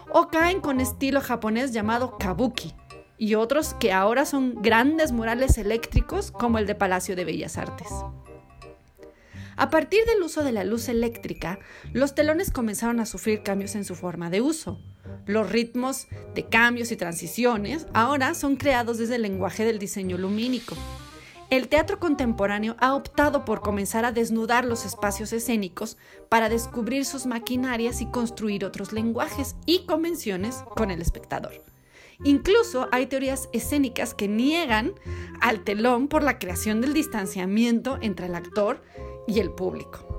o 0.10 0.30
caen 0.30 0.60
con 0.60 0.80
estilo 0.80 1.22
japonés 1.22 1.72
llamado 1.72 2.18
kabuki, 2.18 2.74
y 3.18 3.36
otros 3.36 3.76
que 3.76 3.92
ahora 3.92 4.26
son 4.26 4.56
grandes 4.62 5.12
murales 5.12 5.58
eléctricos 5.60 6.32
como 6.32 6.58
el 6.58 6.66
de 6.66 6.76
Palacio 6.76 7.16
de 7.16 7.26
Bellas 7.26 7.58
Artes. 7.58 7.90
A 9.56 9.70
partir 9.70 10.06
del 10.06 10.24
uso 10.24 10.44
de 10.44 10.52
la 10.52 10.64
luz 10.64 10.90
eléctrica, 10.90 11.60
los 11.92 12.16
telones 12.16 12.52
comenzaron 12.52 13.00
a 13.00 13.06
sufrir 13.06 13.44
cambios 13.44 13.76
en 13.76 13.86
su 13.86 13.96
forma 13.96 14.30
de 14.30 14.42
uso. 14.42 14.80
Los 15.26 15.52
ritmos 15.52 16.08
de 16.34 16.48
cambios 16.48 16.92
y 16.92 16.96
transiciones 16.96 17.88
ahora 17.94 18.34
son 18.34 18.56
creados 18.56 18.98
desde 18.98 19.16
el 19.16 19.22
lenguaje 19.22 19.64
del 19.64 19.80
diseño 19.80 20.18
lumínico. 20.18 20.76
El 21.50 21.68
teatro 21.68 22.00
contemporáneo 22.00 22.76
ha 22.80 22.96
optado 22.96 23.46
por 23.46 23.62
comenzar 23.62 24.06
a 24.06 24.12
desnudar 24.12 24.66
los 24.66 24.86
espacios 24.86 25.34
escénicos 25.34 25.98
para 26.28 26.50
descubrir 26.50 27.06
sus 27.06 27.28
maquinarias 27.28 28.02
y 28.02 28.08
construir 28.08 28.66
otros 28.66 28.92
lenguajes 28.92 29.56
y 29.68 29.86
convenciones 29.86 30.64
con 30.76 30.90
el 30.90 31.00
espectador. 31.00 31.73
Incluso 32.24 32.88
hay 32.92 33.08
teorías 33.08 33.50
escénicas 33.52 34.14
que 34.14 34.28
niegan 34.28 34.94
al 35.42 35.64
telón 35.64 36.08
por 36.08 36.24
la 36.24 36.40
creación 36.40 36.82
del 36.82 36.94
distanciamiento 36.94 37.98
entre 38.02 38.28
el 38.28 38.36
actor 38.36 38.82
y 39.28 39.40
el 39.40 39.52
público. 39.52 40.14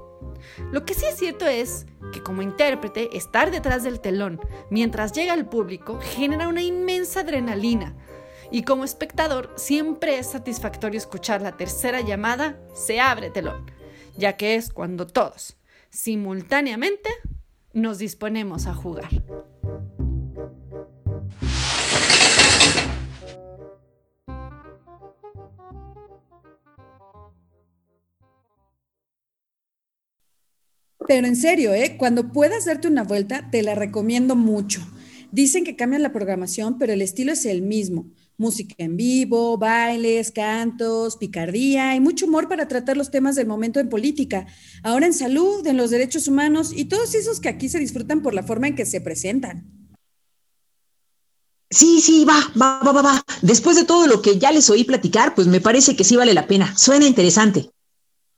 Lo 0.70 0.84
que 0.84 0.94
sí 0.94 1.06
es 1.06 1.16
cierto 1.16 1.46
es 1.46 1.86
que 2.12 2.22
como 2.22 2.42
intérprete, 2.42 3.16
estar 3.16 3.50
detrás 3.50 3.82
del 3.82 4.00
telón 4.00 4.40
mientras 4.70 5.12
llega 5.12 5.34
el 5.34 5.46
público 5.46 5.98
genera 6.00 6.48
una 6.48 6.62
inmensa 6.62 7.20
adrenalina. 7.20 7.96
Y 8.50 8.62
como 8.62 8.84
espectador, 8.84 9.52
siempre 9.56 10.18
es 10.18 10.30
satisfactorio 10.30 10.98
escuchar 10.98 11.42
la 11.42 11.56
tercera 11.56 12.02
llamada, 12.02 12.58
se 12.74 13.00
abre 13.00 13.30
telón, 13.30 13.70
ya 14.16 14.36
que 14.36 14.54
es 14.54 14.70
cuando 14.70 15.06
todos, 15.06 15.56
simultáneamente, 15.90 17.10
nos 17.72 17.98
disponemos 17.98 18.66
a 18.66 18.74
jugar. 18.74 19.08
Pero 31.06 31.26
en 31.26 31.36
serio, 31.36 31.74
¿eh? 31.74 31.96
cuando 31.98 32.32
puedas 32.32 32.64
darte 32.64 32.88
una 32.88 33.04
vuelta, 33.04 33.48
te 33.50 33.62
la 33.62 33.74
recomiendo 33.74 34.36
mucho. 34.36 34.80
Dicen 35.30 35.64
que 35.64 35.76
cambian 35.76 36.02
la 36.02 36.12
programación, 36.12 36.78
pero 36.78 36.92
el 36.92 37.02
estilo 37.02 37.32
es 37.32 37.44
el 37.44 37.62
mismo. 37.62 38.06
Música 38.36 38.74
en 38.78 38.96
vivo, 38.96 39.58
bailes, 39.58 40.30
cantos, 40.30 41.16
picardía 41.16 41.94
y 41.94 42.00
mucho 42.00 42.26
humor 42.26 42.48
para 42.48 42.68
tratar 42.68 42.96
los 42.96 43.10
temas 43.10 43.36
del 43.36 43.46
momento 43.46 43.80
en 43.80 43.88
política, 43.88 44.46
ahora 44.82 45.06
en 45.06 45.14
salud, 45.14 45.64
en 45.66 45.76
los 45.76 45.90
derechos 45.90 46.26
humanos 46.26 46.72
y 46.74 46.86
todos 46.86 47.14
esos 47.14 47.38
que 47.38 47.48
aquí 47.48 47.68
se 47.68 47.78
disfrutan 47.78 48.22
por 48.22 48.34
la 48.34 48.42
forma 48.42 48.68
en 48.68 48.74
que 48.74 48.86
se 48.86 49.00
presentan. 49.00 49.84
Sí, 51.70 52.00
sí, 52.00 52.24
va, 52.24 52.38
va, 52.60 52.80
va, 52.84 52.92
va, 52.92 53.02
va. 53.02 53.24
Después 53.42 53.76
de 53.76 53.84
todo 53.84 54.06
lo 54.06 54.22
que 54.22 54.38
ya 54.38 54.52
les 54.52 54.70
oí 54.70 54.84
platicar, 54.84 55.34
pues 55.34 55.48
me 55.48 55.60
parece 55.60 55.96
que 55.96 56.04
sí 56.04 56.14
vale 56.14 56.32
la 56.32 56.46
pena. 56.46 56.76
Suena 56.76 57.06
interesante. 57.06 57.73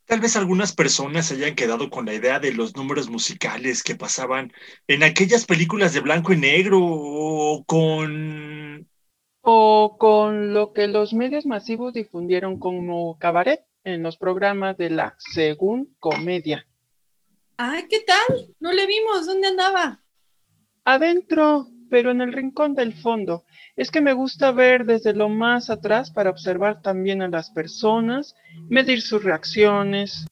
Tal 0.06 0.20
vez 0.20 0.36
algunas 0.36 0.72
personas 0.72 1.26
se 1.26 1.34
hayan 1.34 1.56
quedado 1.56 1.90
con 1.90 2.06
la 2.06 2.14
idea 2.14 2.38
de 2.38 2.52
los 2.52 2.76
números 2.76 3.10
musicales 3.10 3.82
que 3.82 3.96
pasaban 3.96 4.52
en 4.86 5.02
aquellas 5.02 5.46
películas 5.46 5.92
de 5.92 6.00
blanco 6.00 6.32
y 6.32 6.36
negro 6.36 6.78
o 6.80 7.64
con... 7.64 8.88
O 9.42 9.96
con 9.98 10.54
lo 10.54 10.72
que 10.72 10.86
los 10.86 11.12
medios 11.12 11.44
masivos 11.44 11.92
difundieron 11.92 12.58
como 12.58 13.18
cabaret 13.18 13.64
en 13.82 14.02
los 14.04 14.16
programas 14.16 14.76
de 14.76 14.90
la 14.90 15.16
Según 15.18 15.96
Comedia. 15.98 16.66
Ay, 17.56 17.86
¿qué 17.88 18.00
tal? 18.00 18.54
No 18.60 18.72
le 18.72 18.86
vimos, 18.86 19.26
¿dónde 19.26 19.48
andaba? 19.48 20.04
Adentro, 20.84 21.68
pero 21.90 22.10
en 22.10 22.20
el 22.20 22.32
rincón 22.32 22.74
del 22.74 22.94
fondo. 22.94 23.44
Es 23.76 23.90
que 23.90 24.00
me 24.00 24.12
gusta 24.12 24.52
ver 24.52 24.84
desde 24.84 25.14
lo 25.14 25.28
más 25.28 25.70
atrás 25.70 26.10
para 26.10 26.30
observar 26.30 26.82
también 26.82 27.22
a 27.22 27.28
las 27.28 27.50
personas, 27.50 28.34
medir 28.68 29.02
sus 29.02 29.22
reacciones. 29.22 30.26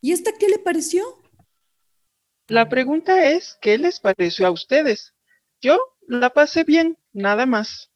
¿Y 0.00 0.12
esta 0.12 0.32
qué 0.38 0.48
le 0.48 0.58
pareció? 0.58 1.02
La 2.48 2.68
pregunta 2.68 3.30
es, 3.30 3.56
¿qué 3.60 3.78
les 3.78 4.00
pareció 4.00 4.46
a 4.46 4.50
ustedes? 4.50 5.14
Yo 5.60 5.78
la 6.06 6.30
pasé 6.30 6.64
bien, 6.64 6.98
nada 7.12 7.46
más. 7.46 7.90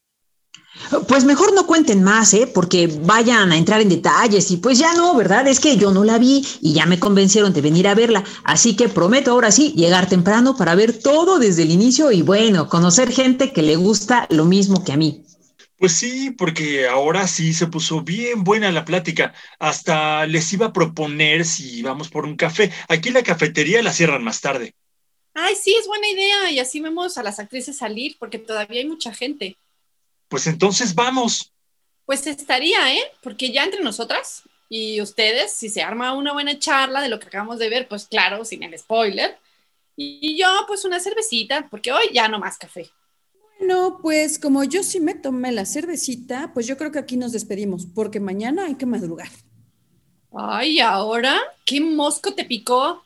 Pues 1.07 1.23
mejor 1.23 1.53
no 1.53 1.67
cuenten 1.67 2.03
más, 2.03 2.33
¿eh? 2.33 2.47
Porque 2.51 2.87
vayan 2.87 3.51
a 3.51 3.57
entrar 3.57 3.81
en 3.81 3.89
detalles 3.89 4.49
y 4.49 4.57
pues 4.57 4.79
ya 4.79 4.93
no, 4.93 5.13
¿verdad? 5.13 5.47
Es 5.47 5.59
que 5.59 5.77
yo 5.77 5.91
no 5.91 6.03
la 6.03 6.17
vi 6.17 6.45
y 6.61 6.73
ya 6.73 6.85
me 6.85 6.99
convencieron 6.99 7.53
de 7.53 7.61
venir 7.61 7.87
a 7.87 7.95
verla. 7.95 8.23
Así 8.43 8.75
que 8.75 8.89
prometo 8.89 9.31
ahora 9.31 9.51
sí 9.51 9.73
llegar 9.75 10.09
temprano 10.09 10.55
para 10.55 10.75
ver 10.75 10.97
todo 10.97 11.37
desde 11.37 11.63
el 11.63 11.71
inicio 11.71 12.11
y 12.11 12.21
bueno, 12.21 12.69
conocer 12.69 13.11
gente 13.11 13.51
que 13.51 13.61
le 13.61 13.75
gusta 13.75 14.25
lo 14.29 14.45
mismo 14.45 14.83
que 14.83 14.93
a 14.93 14.97
mí. 14.97 15.23
Pues 15.77 15.93
sí, 15.93 16.31
porque 16.31 16.87
ahora 16.87 17.27
sí 17.27 17.53
se 17.53 17.67
puso 17.67 18.01
bien 18.01 18.43
buena 18.43 18.71
la 18.71 18.83
plática. 18.83 19.33
Hasta 19.59 20.25
les 20.25 20.51
iba 20.51 20.67
a 20.67 20.73
proponer 20.73 21.45
si 21.45 21.81
vamos 21.81 22.09
por 22.09 22.25
un 22.25 22.35
café. 22.35 22.71
Aquí 22.87 23.11
la 23.11 23.23
cafetería 23.23 23.81
la 23.81 23.93
cierran 23.93 24.23
más 24.23 24.41
tarde. 24.41 24.73
Ay, 25.33 25.55
sí, 25.55 25.73
es 25.79 25.87
buena 25.87 26.09
idea. 26.09 26.51
Y 26.51 26.59
así 26.59 26.81
vemos 26.81 27.17
a 27.17 27.23
las 27.23 27.39
actrices 27.39 27.77
salir, 27.77 28.17
porque 28.19 28.39
todavía 28.39 28.81
hay 28.81 28.87
mucha 28.87 29.13
gente. 29.13 29.55
Pues 30.29 30.47
entonces 30.47 30.95
vamos. 30.95 31.51
Pues 32.05 32.25
estaría, 32.25 32.93
¿eh? 32.93 33.03
Porque 33.21 33.51
ya 33.51 33.63
entre 33.65 33.83
nosotras 33.83 34.43
y 34.69 35.01
ustedes, 35.01 35.51
si 35.51 35.69
se 35.69 35.81
arma 35.81 36.13
una 36.13 36.31
buena 36.31 36.57
charla 36.57 37.01
de 37.01 37.09
lo 37.09 37.19
que 37.19 37.27
acabamos 37.27 37.59
de 37.59 37.69
ver, 37.69 37.87
pues 37.87 38.05
claro, 38.05 38.45
sin 38.45 38.63
el 38.63 38.77
spoiler. 38.77 39.37
Y 39.95 40.39
yo, 40.39 40.47
pues 40.67 40.85
una 40.85 40.99
cervecita, 40.99 41.67
porque 41.69 41.91
hoy 41.91 42.05
ya 42.13 42.27
no 42.27 42.39
más 42.39 42.57
café. 42.57 42.89
Bueno, 43.57 43.99
pues 44.01 44.39
como 44.39 44.63
yo 44.63 44.83
sí 44.83 44.99
me 44.99 45.15
tomé 45.15 45.51
la 45.51 45.65
cervecita, 45.65 46.51
pues 46.53 46.67
yo 46.67 46.77
creo 46.77 46.91
que 46.91 46.99
aquí 46.99 47.17
nos 47.17 47.33
despedimos, 47.33 47.85
porque 47.93 48.19
mañana 48.19 48.67
hay 48.67 48.75
que 48.75 48.85
madrugar. 48.85 49.29
Ay, 50.31 50.79
¿ahora? 50.79 51.37
¿Qué 51.65 51.81
mosco 51.81 52.33
te 52.33 52.45
picó? 52.45 53.03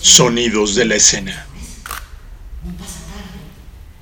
Sonidos 0.00 0.74
de 0.76 0.84
la 0.86 0.94
escena. 0.94 1.46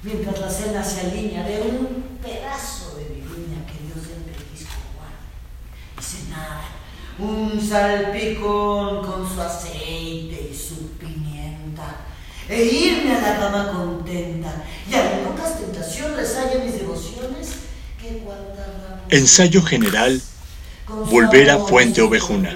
Mientras 0.02 0.40
la 0.40 0.50
cena 0.50 0.84
se 0.84 1.00
alinea 1.00 1.44
de 1.44 1.60
un 1.62 2.18
pedazo 2.22 2.96
de 2.96 3.04
viruña 3.04 3.66
que 3.66 3.84
Dios 3.84 4.06
siempre 4.06 4.34
quiso 4.52 4.66
jugar. 4.92 5.12
Y 5.98 6.02
cenar 6.02 6.78
un 7.18 7.60
salpicón 7.60 9.04
con 9.04 9.28
su 9.28 9.40
aceite 9.40 10.50
y 10.52 10.56
su 10.56 10.90
pimienta. 10.92 11.96
E 12.48 12.64
irme 12.64 13.16
a 13.16 13.20
la 13.20 13.38
cama 13.38 13.72
contenta. 13.72 14.64
Y 14.88 14.94
a 14.94 15.24
pocas 15.24 15.58
tentaciones 15.58 16.36
haya 16.36 16.64
mis 16.64 16.78
devociones 16.78 17.50
que 18.00 18.18
cuanta 18.18 19.04
Ensayo 19.10 19.62
general. 19.62 20.22
Volver 21.10 21.50
a 21.50 21.58
Fuente 21.58 22.00
Ovejuna. 22.00 22.54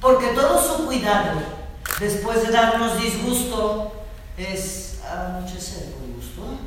Porque 0.00 0.28
todo 0.28 0.76
su 0.76 0.86
cuidado 0.86 1.59
después 2.00 2.42
de 2.46 2.50
darnos 2.50 3.00
disgusto, 3.00 3.92
es 4.38 5.00
anochecer 5.04 5.92
con 5.92 6.12
gusto. 6.14 6.58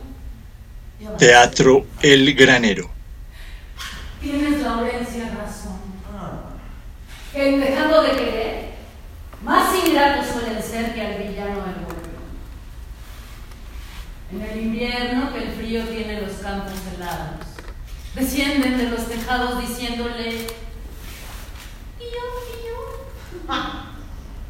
Teatro 1.18 1.86
El 2.02 2.34
Granero. 2.36 2.90
Tienes, 4.22 4.62
Laurencia, 4.62 5.34
razón. 5.36 5.82
Que 7.34 7.50
en 7.50 7.60
dejando 7.60 8.04
de 8.04 8.12
querer, 8.12 8.70
más 9.42 9.76
ingratos 9.76 10.28
suelen 10.28 10.62
ser 10.62 10.94
que 10.94 11.02
al 11.02 11.18
villano 11.18 11.66
el 11.66 11.84
pueblo. 11.84 12.04
En 14.32 14.42
el 14.42 14.66
invierno, 14.66 15.34
que 15.34 15.40
el 15.40 15.52
frío 15.52 15.84
tiene 15.86 16.22
los 16.22 16.34
campos 16.34 16.74
helados, 16.96 17.48
descienden 18.16 18.78
de 18.78 18.90
los 18.92 19.08
tejados 19.08 19.60
diciéndole, 19.60 20.46
tío, 21.98 22.24
tío. 22.62 23.54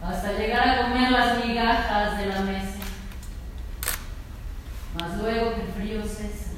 hasta 0.03 0.33
llegar 0.33 0.67
a 0.67 0.81
comer 0.83 1.11
las 1.11 1.45
migajas 1.45 2.17
de 2.17 2.25
la 2.27 2.41
mesa. 2.41 2.77
Mas 4.99 5.17
luego 5.17 5.55
que 5.55 5.61
el 5.61 5.67
frío 5.69 6.03
cesa 6.03 6.51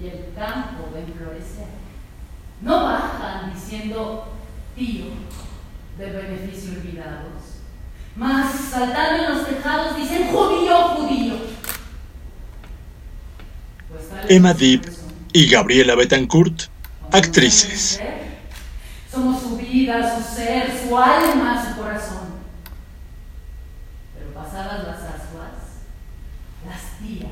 y 0.00 0.08
el 0.08 0.32
campo 0.34 0.90
ven 0.92 1.12
florecer, 1.16 1.68
no 2.60 2.84
bajan 2.84 3.54
diciendo 3.54 4.32
tío 4.76 5.06
de 5.96 6.10
beneficio 6.10 6.72
olvidados, 6.72 7.62
mas 8.14 8.52
saltando 8.70 9.24
en 9.24 9.34
los 9.34 9.48
tejados 9.48 9.96
dicen 9.96 10.28
judío, 10.28 10.76
judío. 10.88 11.34
Pues 13.88 14.04
Emma 14.28 14.52
Deep, 14.52 14.98
y 15.32 15.48
Gabriela 15.48 15.94
Betancourt, 15.94 16.64
actrices. 17.12 18.00
Somos 19.10 19.42
su 19.42 19.56
vida, 19.56 20.16
su 20.16 20.34
ser, 20.34 20.72
su 20.86 20.96
alma, 20.96 21.64
su 21.64 21.80
corazón. 21.80 22.28
Pero 24.14 24.32
pasadas 24.34 24.86
las 24.86 24.98
ascuas, 24.98 25.52
las 26.66 26.98
tías, 26.98 27.30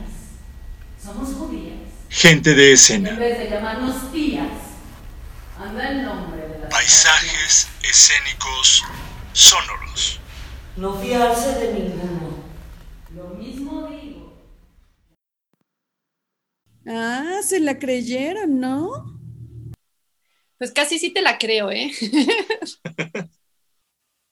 somos 1.07 1.35
judías. 1.35 1.75
Gente 2.09 2.55
de 2.55 2.69
En 2.69 2.75
escena. 2.75 3.11
vez 3.17 3.39
de 3.39 3.49
llamarnos 3.51 4.13
tías, 4.13 4.49
anda 5.59 5.89
el 5.91 6.03
nombre 6.05 6.49
de 6.49 6.59
las 6.61 6.71
Paisajes 6.71 7.69
escénicos 7.83 8.83
sonoros. 9.33 10.21
No 10.77 10.95
fiarse 10.99 11.59
de 11.61 11.73
ninguno. 11.75 12.37
Lo 13.15 13.29
mismo 13.31 13.89
digo. 13.89 14.35
Ah, 16.89 17.41
se 17.43 17.61
la 17.61 17.79
creyeron, 17.79 18.61
¿no? 18.61 19.19
Pues 20.59 20.73
casi 20.73 20.99
sí 20.99 21.11
te 21.11 21.23
la 21.23 21.39
creo, 21.39 21.71
¿eh? 21.71 21.93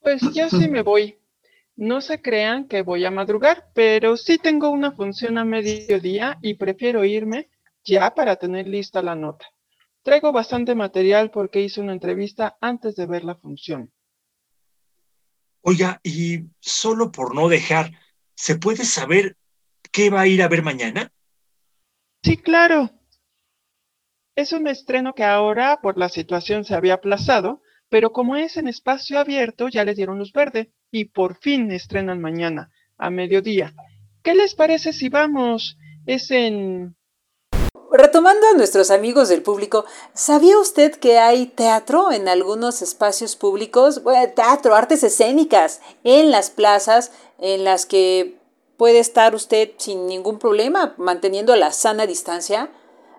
Pues 0.01 0.21
yo 0.35 0.47
sí 0.51 0.67
me 0.67 0.83
voy. 0.83 1.17
No 1.77 1.99
se 1.99 2.21
crean 2.21 2.67
que 2.67 2.83
voy 2.83 3.03
a 3.03 3.11
madrugar, 3.11 3.69
pero 3.73 4.15
sí 4.15 4.37
tengo 4.37 4.69
una 4.69 4.93
función 4.93 5.37
a 5.37 5.43
mediodía 5.43 6.37
y 6.41 6.53
prefiero 6.53 7.03
irme 7.03 7.49
ya 7.83 8.15
para 8.15 8.37
tener 8.37 8.67
lista 8.67 9.01
la 9.01 9.15
nota. 9.15 9.45
Traigo 10.01 10.31
bastante 10.31 10.73
material 10.73 11.31
porque 11.31 11.61
hice 11.61 11.81
una 11.81 11.91
entrevista 11.91 12.57
antes 12.61 12.95
de 12.95 13.07
ver 13.07 13.23
la 13.23 13.35
función. 13.35 13.91
Oiga, 15.61 15.99
y 16.03 16.45
solo 16.59 17.11
por 17.11 17.35
no 17.35 17.49
dejar, 17.49 17.91
¿se 18.35 18.55
puede 18.57 18.85
saber 18.85 19.35
qué 19.91 20.09
va 20.09 20.21
a 20.21 20.27
ir 20.27 20.43
a 20.43 20.47
ver 20.47 20.61
mañana? 20.61 21.11
Sí, 22.23 22.37
claro. 22.37 22.91
Es 24.35 24.53
un 24.53 24.67
estreno 24.67 25.13
que 25.13 25.23
ahora 25.23 25.79
por 25.81 25.97
la 25.97 26.09
situación 26.09 26.65
se 26.65 26.75
había 26.75 26.95
aplazado, 26.95 27.61
pero 27.95 28.11
como 28.11 28.35
es 28.35 28.57
en 28.57 28.67
espacio 28.67 29.17
abierto 29.17 29.69
ya 29.69 29.85
les 29.85 29.95
dieron 29.95 30.19
luz 30.19 30.33
verde 30.33 30.69
y 30.91 31.05
por 31.05 31.37
fin 31.37 31.71
estrenan 31.71 32.19
mañana, 32.19 32.69
a 32.97 33.09
mediodía. 33.09 33.73
¿Qué 34.21 34.35
les 34.35 34.53
parece 34.53 34.91
si 34.91 35.07
vamos? 35.07 35.77
Es 36.05 36.29
en... 36.29 36.97
Retomando 37.93 38.47
a 38.47 38.57
nuestros 38.57 38.91
amigos 38.91 39.29
del 39.29 39.43
público, 39.43 39.85
¿sabía 40.13 40.57
usted 40.59 40.95
que 40.95 41.19
hay 41.19 41.45
teatro 41.45 42.11
en 42.11 42.27
algunos 42.27 42.81
espacios 42.81 43.37
públicos? 43.37 44.03
Bueno, 44.03 44.29
teatro, 44.35 44.75
artes 44.75 45.01
escénicas, 45.01 45.79
en 46.03 46.31
las 46.31 46.49
plazas 46.49 47.13
en 47.39 47.63
las 47.63 47.85
que 47.85 48.35
puede 48.75 48.99
estar 48.99 49.35
usted 49.35 49.71
sin 49.77 50.05
ningún 50.07 50.37
problema, 50.37 50.95
manteniendo 50.97 51.55
la 51.55 51.71
sana 51.71 52.05
distancia? 52.05 52.69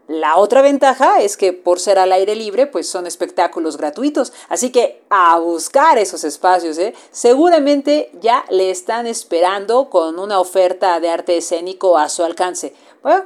La 0.08 0.36
otra 0.36 0.62
ventaja 0.62 1.20
es 1.20 1.36
que 1.36 1.52
por 1.52 1.80
ser 1.80 1.98
al 1.98 2.12
aire 2.12 2.36
libre, 2.36 2.68
pues 2.68 2.88
son 2.88 3.08
espectáculos 3.08 3.76
gratuitos. 3.76 4.32
Así 4.48 4.70
que 4.70 5.02
a 5.10 5.36
buscar 5.40 5.98
esos 5.98 6.22
espacios, 6.22 6.78
¿eh? 6.78 6.94
Seguramente 7.10 8.10
ya 8.20 8.44
le 8.48 8.70
están 8.70 9.08
esperando 9.08 9.90
con 9.90 10.20
una 10.20 10.38
oferta 10.38 11.00
de 11.00 11.10
arte 11.10 11.36
escénico 11.36 11.98
a 11.98 12.08
su 12.08 12.22
alcance. 12.22 12.72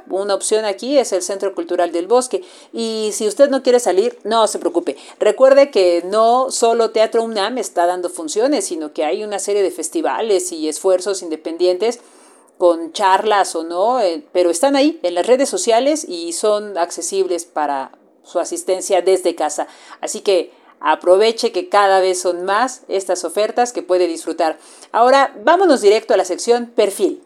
Una 0.09 0.35
opción 0.35 0.65
aquí 0.65 0.97
es 0.97 1.11
el 1.11 1.23
Centro 1.23 1.55
Cultural 1.55 1.91
del 1.91 2.07
Bosque. 2.07 2.43
Y 2.71 3.09
si 3.13 3.27
usted 3.27 3.49
no 3.49 3.63
quiere 3.63 3.79
salir, 3.79 4.17
no 4.23 4.47
se 4.47 4.59
preocupe. 4.59 4.95
Recuerde 5.19 5.71
que 5.71 6.03
no 6.05 6.51
solo 6.51 6.91
Teatro 6.91 7.23
UNAM 7.23 7.57
está 7.57 7.87
dando 7.87 8.09
funciones, 8.09 8.65
sino 8.65 8.93
que 8.93 9.05
hay 9.05 9.23
una 9.23 9.39
serie 9.39 9.63
de 9.63 9.71
festivales 9.71 10.51
y 10.51 10.67
esfuerzos 10.67 11.23
independientes 11.23 11.99
con 12.61 12.93
charlas 12.93 13.55
o 13.55 13.63
no, 13.63 13.99
eh, 14.01 14.23
pero 14.31 14.51
están 14.51 14.75
ahí 14.75 14.99
en 15.01 15.15
las 15.15 15.25
redes 15.25 15.49
sociales 15.49 16.05
y 16.07 16.31
son 16.31 16.77
accesibles 16.77 17.45
para 17.45 17.97
su 18.21 18.37
asistencia 18.37 19.01
desde 19.01 19.33
casa. 19.33 19.65
Así 19.99 20.21
que 20.21 20.53
aproveche 20.79 21.51
que 21.51 21.69
cada 21.69 21.99
vez 22.01 22.21
son 22.21 22.45
más 22.45 22.83
estas 22.87 23.25
ofertas 23.25 23.73
que 23.73 23.81
puede 23.81 24.05
disfrutar. 24.05 24.59
Ahora 24.91 25.35
vámonos 25.43 25.81
directo 25.81 26.13
a 26.13 26.17
la 26.17 26.23
sección 26.23 26.67
perfil. 26.67 27.23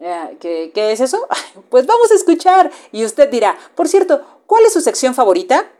Eh, 0.00 0.36
¿Qué, 0.40 0.72
¿Qué 0.74 0.90
es 0.90 0.98
eso? 0.98 1.28
Pues 1.70 1.86
vamos 1.86 2.10
a 2.10 2.16
escuchar 2.16 2.72
y 2.90 3.04
usted 3.04 3.30
dirá, 3.30 3.56
por 3.76 3.86
cierto, 3.86 4.20
¿cuál 4.48 4.64
es 4.64 4.72
su 4.72 4.80
sección 4.80 5.14
favorita? 5.14 5.70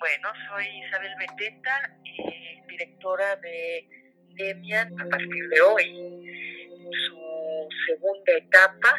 Bueno, 0.00 0.32
soy 0.48 0.64
Isabel 0.66 1.12
Beteta, 1.18 1.92
eh, 2.06 2.62
directora 2.68 3.36
de 3.36 3.86
Demian 4.34 4.98
a 4.98 5.04
partir 5.10 5.48
de 5.50 5.60
hoy. 5.60 6.88
Su 7.06 7.68
segunda 7.86 8.32
etapa, 8.32 8.94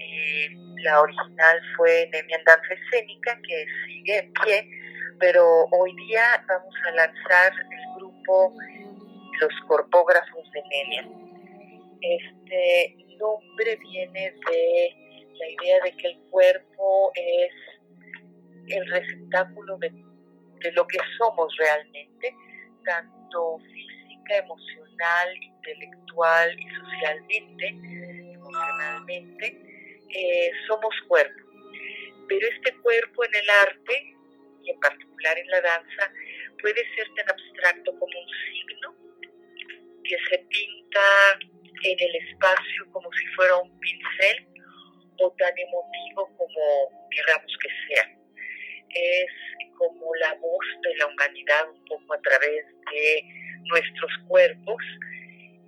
eh, 0.00 0.48
la 0.82 1.02
original 1.02 1.60
fue 1.76 2.08
Demian 2.10 2.42
Danza 2.44 2.74
Escénica, 2.74 3.38
que 3.46 3.64
sigue 3.86 4.18
en 4.18 4.32
pie, 4.32 4.68
pero 5.20 5.66
hoy 5.70 5.94
día 6.08 6.44
vamos 6.48 6.74
a 6.88 6.90
lanzar 6.90 7.52
el 7.70 7.96
grupo 7.96 8.56
Los 9.40 9.52
Corpógrafos 9.68 10.50
de 10.50 10.62
Demian. 10.68 11.12
Este 12.00 12.96
nombre 13.20 13.76
viene 13.76 14.34
de 14.50 14.96
la 15.32 15.48
idea 15.48 15.80
de 15.84 15.96
que 15.96 16.08
el 16.08 16.18
cuerpo 16.30 17.12
es 17.14 17.52
el 18.66 18.90
receptáculo 18.90 19.78
de 19.78 19.92
de 20.64 20.72
lo 20.72 20.86
que 20.86 20.98
somos 21.18 21.54
realmente, 21.58 22.34
tanto 22.84 23.58
física, 23.58 24.38
emocional, 24.38 25.28
intelectual 25.42 26.58
y 26.58 26.66
socialmente, 26.70 27.68
emocionalmente, 28.32 29.46
eh, 30.08 30.50
somos 30.66 30.94
cuerpo. 31.06 31.42
Pero 32.28 32.48
este 32.48 32.74
cuerpo 32.78 33.24
en 33.24 33.34
el 33.34 33.50
arte, 33.68 34.16
y 34.62 34.70
en 34.70 34.80
particular 34.80 35.38
en 35.38 35.48
la 35.48 35.60
danza, 35.60 36.12
puede 36.62 36.82
ser 36.94 37.06
tan 37.14 37.30
abstracto 37.30 37.92
como 37.98 38.18
un 38.18 38.28
signo 38.48 38.94
que 40.02 40.16
se 40.30 40.38
pinta 40.48 41.38
en 41.82 41.96
el 42.00 42.16
espacio 42.16 42.90
como 42.90 43.12
si 43.12 43.26
fuera 43.36 43.56
un 43.58 43.78
pincel 43.80 44.46
o 45.18 45.30
tan 45.32 45.52
emotivo 45.58 46.34
como 46.38 47.08
queramos 47.10 47.52
que 47.60 47.68
sea. 47.86 48.14
Como 49.78 50.14
la 50.16 50.34
voz 50.34 50.66
de 50.82 50.96
la 50.96 51.06
humanidad 51.06 51.70
un 51.70 51.84
poco 51.84 52.14
a 52.14 52.20
través 52.20 52.64
de 52.92 53.24
nuestros 53.64 54.10
cuerpos 54.28 54.82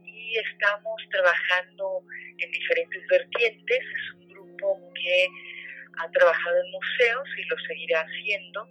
y 0.04 0.38
estamos 0.38 1.02
trabajando 1.10 2.02
en 2.38 2.50
diferentes 2.50 3.06
vertientes. 3.08 3.78
Es 3.78 4.14
un 4.14 4.28
grupo 4.28 4.92
que 4.94 5.28
ha 5.98 6.10
trabajado 6.10 6.56
en 6.64 6.70
museos 6.72 7.28
y 7.38 7.44
lo 7.44 7.58
seguirá 7.66 8.00
haciendo, 8.00 8.68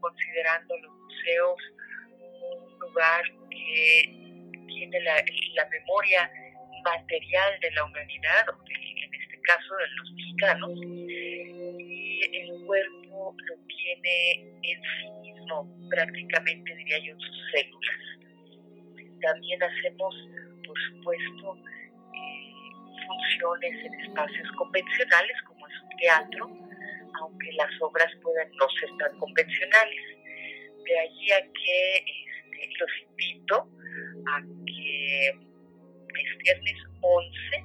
considerando 0.00 0.76
los 0.78 0.92
museos 0.92 1.60
un 2.18 2.78
lugar 2.78 3.24
que 3.50 4.10
tiene 4.68 5.00
la, 5.00 5.24
la 5.54 5.68
memoria 5.68 6.30
material 6.84 7.58
de 7.60 7.70
la 7.72 7.84
humanidad, 7.84 8.44
en 8.68 9.14
este 9.14 9.40
caso 9.42 9.74
de 9.76 9.86
los 9.96 10.12
mexicanos, 10.12 10.70
y 11.78 12.20
el 12.38 12.66
cuerpo 12.66 13.34
lo 13.46 13.65
tiene 13.86 14.40
en 14.62 14.82
sí 14.82 15.10
mismo, 15.22 15.68
prácticamente 15.90 16.74
diría 16.74 16.98
yo, 16.98 17.14
sus 17.18 17.50
células. 17.52 19.20
También 19.22 19.62
hacemos, 19.62 20.14
por 20.66 20.76
supuesto, 20.90 21.56
eh, 22.14 22.96
funciones 23.06 23.84
en 23.84 23.94
espacios 24.00 24.50
convencionales, 24.58 25.36
como 25.46 25.66
es 25.68 25.74
un 25.82 25.96
teatro, 25.98 26.50
aunque 27.20 27.52
las 27.52 27.70
obras 27.80 28.12
puedan 28.22 28.50
no 28.56 28.68
ser 28.80 28.90
tan 28.98 29.18
convencionales. 29.18 30.02
De 30.84 30.98
allí 30.98 31.32
a 31.32 31.40
que 31.40 31.96
este, 31.98 32.70
los 32.78 32.90
invito 33.10 33.68
a 34.32 34.42
que 34.66 35.28
es 35.28 36.38
viernes 36.38 36.78
11, 37.00 37.64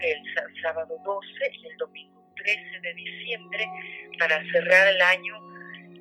el 0.00 0.62
sábado 0.62 0.96
12 1.04 1.28
y 1.52 1.66
el 1.68 1.76
domingo 1.76 2.15
13 2.46 2.80
de 2.80 2.94
diciembre, 2.94 3.66
para 4.20 4.40
cerrar 4.52 4.86
el 4.94 5.02
año, 5.02 5.34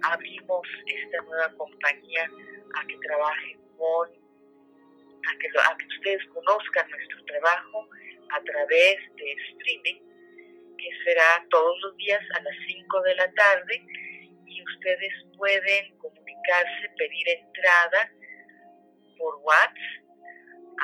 abrimos 0.03 0.61
esta 0.85 1.23
nueva 1.23 1.51
compañía 1.57 2.29
a 2.75 2.85
que 2.85 2.97
trabajen 2.99 3.59
con, 3.75 4.09
a 4.09 5.37
que, 5.39 5.47
a 5.47 5.77
que 5.77 5.87
ustedes 5.87 6.23
conozcan 6.27 6.87
nuestro 6.91 7.25
trabajo 7.25 7.89
a 8.29 8.43
través 8.43 8.97
de 9.15 9.31
streaming, 9.49 9.99
que 10.77 10.89
será 11.03 11.43
todos 11.49 11.79
los 11.81 11.97
días 11.97 12.21
a 12.37 12.43
las 12.43 12.55
5 12.67 13.01
de 13.01 13.15
la 13.15 13.31
tarde 13.33 13.83
y 14.45 14.63
ustedes 14.63 15.13
pueden 15.37 15.97
comunicarse, 15.97 16.89
pedir 16.95 17.27
entrada 17.27 18.11
por 19.17 19.35
WhatsApp 19.37 19.77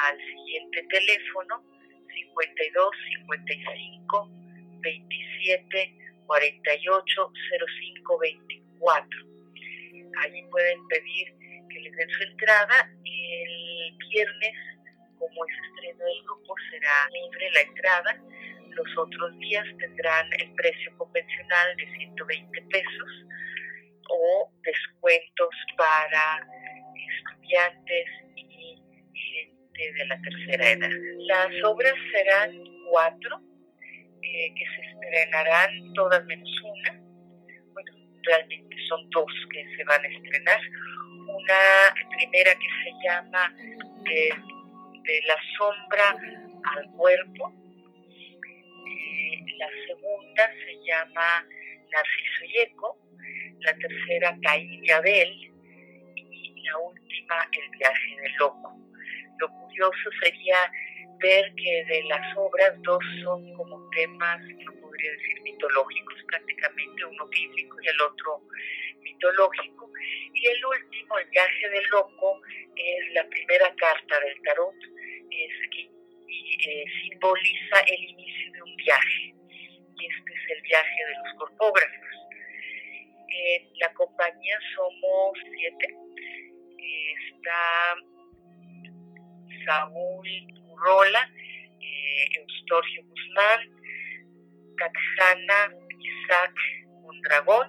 al 0.08 0.18
siguiente 0.18 0.88
teléfono 0.90 1.64
52 2.08 2.90
55 3.28 4.41
27 4.82 5.96
48 6.28 7.32
05 8.04 8.20
24. 8.20 9.10
Allí 10.24 10.44
pueden 10.50 10.88
pedir 10.88 11.34
que 11.70 11.80
les 11.80 11.96
den 11.96 12.10
su 12.10 12.24
entrada. 12.24 12.92
El 13.06 13.98
viernes, 14.10 14.56
como 15.18 15.46
es 15.46 15.56
estreno 15.68 16.06
del 16.06 16.24
grupo, 16.24 16.56
será 16.70 17.10
libre 17.12 17.52
la 17.52 17.62
entrada. 17.62 18.24
Los 18.70 18.98
otros 18.98 19.38
días 19.40 19.66
tendrán 19.80 20.28
el 20.40 20.54
precio 20.54 20.98
convencional 20.98 21.76
de 21.78 21.86
120 21.98 22.62
pesos 22.70 23.26
o 24.10 24.52
descuentos 24.64 25.50
para 25.78 26.48
estudiantes 26.96 28.06
y 28.36 28.78
gente 29.14 29.94
de 29.94 30.06
la 30.06 30.22
tercera 30.22 30.70
edad. 30.72 30.90
Las 31.20 31.64
obras 31.64 31.96
serán 32.12 32.52
cuatro, 32.90 33.42
eh, 34.24 34.54
que 34.56 34.66
se 34.66 34.82
estrenarán 34.82 35.94
todas 35.94 36.24
menos 36.26 36.50
una. 36.64 37.00
Bueno, 37.74 37.92
realmente 38.24 38.76
son 38.88 39.10
dos 39.10 39.32
que 39.52 39.66
se 39.76 39.84
van 39.86 40.04
a 40.04 40.08
estrenar. 40.08 40.62
Una 41.28 41.94
primera 42.18 42.54
que 42.54 42.68
se 42.84 43.08
llama 43.08 43.56
De, 44.04 44.34
de 45.04 45.22
la 45.28 45.36
sombra 45.58 46.16
al 46.76 46.92
cuerpo. 46.92 47.54
Eh, 48.88 49.40
la 49.58 49.70
segunda 49.88 50.52
se 50.66 50.86
llama 50.86 51.46
Narciso 51.92 52.46
y 52.46 52.58
Eco. 52.60 52.98
La 53.60 53.74
tercera 53.76 54.38
Caín 54.42 54.84
y 54.84 54.92
Abel. 54.92 55.52
Y 56.16 56.64
la 56.64 56.78
última 56.78 57.48
El 57.52 57.70
viaje 57.78 58.22
del 58.22 58.34
loco. 58.36 58.78
Lo 59.40 59.50
curioso 59.50 60.10
sería 60.22 60.72
ver 61.22 61.54
que 61.56 61.86
de 61.86 62.04
las 62.04 62.38
obras 62.38 62.74
dos 62.82 63.04
son 63.24 63.54
como 63.54 63.90
temas, 63.92 64.42
no 64.66 64.74
podría 64.82 65.12
decir 65.12 65.42
mitológicos 65.42 66.16
prácticamente, 66.28 67.06
uno 67.06 67.28
bíblico 67.28 67.78
y 67.82 67.88
el 67.88 68.02
otro 68.02 68.42
mitológico. 69.02 69.90
Y 70.34 70.48
el 70.48 70.66
último, 70.66 71.18
el 71.18 71.30
viaje 71.30 71.70
del 71.70 71.86
loco, 71.92 72.42
es 72.76 73.14
la 73.14 73.28
primera 73.28 73.74
carta 73.76 74.20
del 74.20 74.42
tarot, 74.42 74.76
es 75.30 75.70
que 75.70 75.90
eh, 76.70 76.86
simboliza 77.04 77.80
el 77.88 78.04
inicio 78.04 78.52
de 78.52 78.62
un 78.64 78.76
viaje. 78.76 79.34
Y 79.98 80.06
este 80.06 80.34
es 80.34 80.58
el 80.58 80.62
viaje 80.64 81.06
de 81.06 81.14
los 81.24 81.34
corpógrafos. 81.38 82.08
La 83.80 83.94
compañía 83.94 84.60
somos 84.76 85.40
siete. 85.56 85.96
Está 86.78 87.96
Saúl 89.66 90.61
Rola, 90.82 91.32
eh, 91.80 92.28
Eustorgio 92.40 93.04
Guzmán, 93.06 93.60
Catjana 94.76 95.72
Isaac 96.00 96.56
Mondragón, 97.02 97.68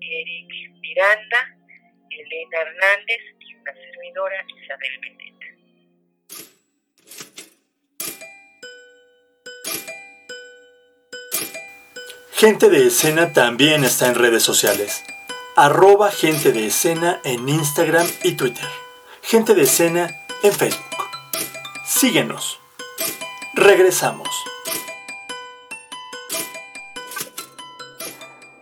Eric 0.00 0.72
Miranda, 0.80 1.56
Elena 2.10 2.60
Hernández 2.62 3.20
y 3.40 3.54
una 3.54 3.72
servidora 3.74 4.44
Isabel 4.62 5.00
Beteta. 5.00 5.26
Gente 12.32 12.68
de 12.68 12.86
Escena 12.86 13.32
también 13.32 13.84
está 13.84 14.08
en 14.08 14.14
redes 14.14 14.42
sociales. 14.42 15.04
Arroba 15.56 16.10
Gente 16.10 16.52
de 16.52 16.66
Escena 16.66 17.20
en 17.24 17.48
Instagram 17.48 18.06
y 18.24 18.36
Twitter. 18.36 18.68
Gente 19.22 19.54
de 19.54 19.62
Escena 19.62 20.10
en 20.42 20.52
Facebook. 20.52 20.85
Síguenos. 21.98 22.60
Regresamos. 23.54 24.28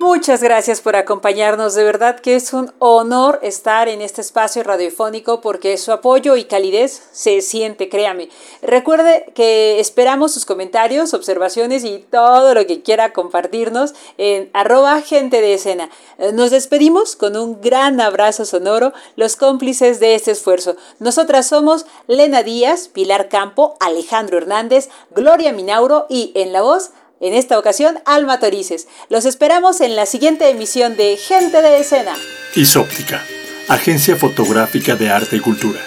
Muchas 0.05 0.43
gracias 0.43 0.83
por 0.83 0.97
acompañarnos. 0.97 1.75
De 1.75 1.83
verdad 1.83 2.21
que 2.21 2.37
es 2.37 2.53
un 2.53 2.71
honor 2.79 3.39
estar 3.43 3.89
en 3.89 4.03
este 4.03 4.21
espacio 4.21 4.63
radiofónico 4.63 5.41
porque 5.41 5.79
su 5.79 5.93
apoyo 5.93 6.37
y 6.37 6.45
calidez 6.45 7.09
se 7.13 7.41
siente, 7.41 7.89
créame. 7.89 8.29
Recuerde 8.61 9.33
que 9.35 9.81
esperamos 9.81 10.35
sus 10.35 10.45
comentarios, 10.45 11.15
observaciones 11.15 11.85
y 11.85 12.05
todo 12.11 12.53
lo 12.53 12.67
que 12.67 12.83
quiera 12.83 13.15
compartirnos 13.15 13.95
en 14.19 14.51
arroba 14.53 15.01
gente 15.01 15.41
de 15.41 15.55
escena. 15.55 15.89
Nos 16.35 16.51
despedimos 16.51 17.17
con 17.17 17.35
un 17.35 17.63
gran 17.63 17.99
abrazo 17.99 18.45
sonoro, 18.45 18.93
los 19.17 19.37
cómplices 19.37 20.01
de 20.01 20.17
este 20.17 20.33
esfuerzo. 20.33 20.77
Nosotras 20.99 21.47
somos 21.47 21.87
Lena 22.09 22.43
Díaz, 22.43 22.89
Pilar 22.89 23.31
Campo, 23.31 23.79
Alejandro 23.81 24.37
Hernández, 24.37 24.91
Gloria 25.15 25.55
Minauro 25.55 26.05
y 26.11 26.33
en 26.35 26.53
la 26.53 26.61
voz 26.61 26.91
en 27.21 27.35
esta 27.35 27.59
ocasión, 27.59 27.99
Alma 28.05 28.39
Torices. 28.41 28.89
Los 29.09 29.25
esperamos 29.25 29.81
en 29.81 29.97
la 29.97 30.07
siguiente 30.07 30.49
emisión 30.51 30.97
de 30.97 31.17
Gente 31.17 31.63
de 31.63 31.79
Escena. 31.79 32.15
Isóptica, 32.55 33.25
Agencia 33.69 34.17
Fotográfica 34.17 34.97
de 34.97 35.11
Arte 35.11 35.37
y 35.37 35.41
Cultura. 35.41 35.81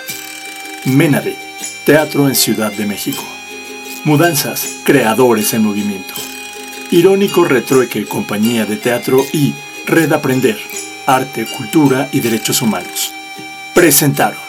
Menade, 0.85 1.35
Teatro 1.85 2.27
en 2.27 2.35
Ciudad 2.35 2.71
de 2.71 2.85
México. 2.85 3.23
Mudanzas, 4.03 4.77
Creadores 4.83 5.53
en 5.53 5.63
Movimiento. 5.63 6.13
Irónico 6.91 7.43
Retrueque, 7.43 8.05
Compañía 8.05 8.65
de 8.65 8.77
Teatro 8.77 9.23
y 9.33 9.53
Red 9.85 10.13
Aprender, 10.13 10.57
Arte, 11.05 11.45
Cultura 11.45 12.07
y 12.11 12.21
Derechos 12.21 12.61
Humanos. 12.61 13.13
Presentaron. 13.73 14.46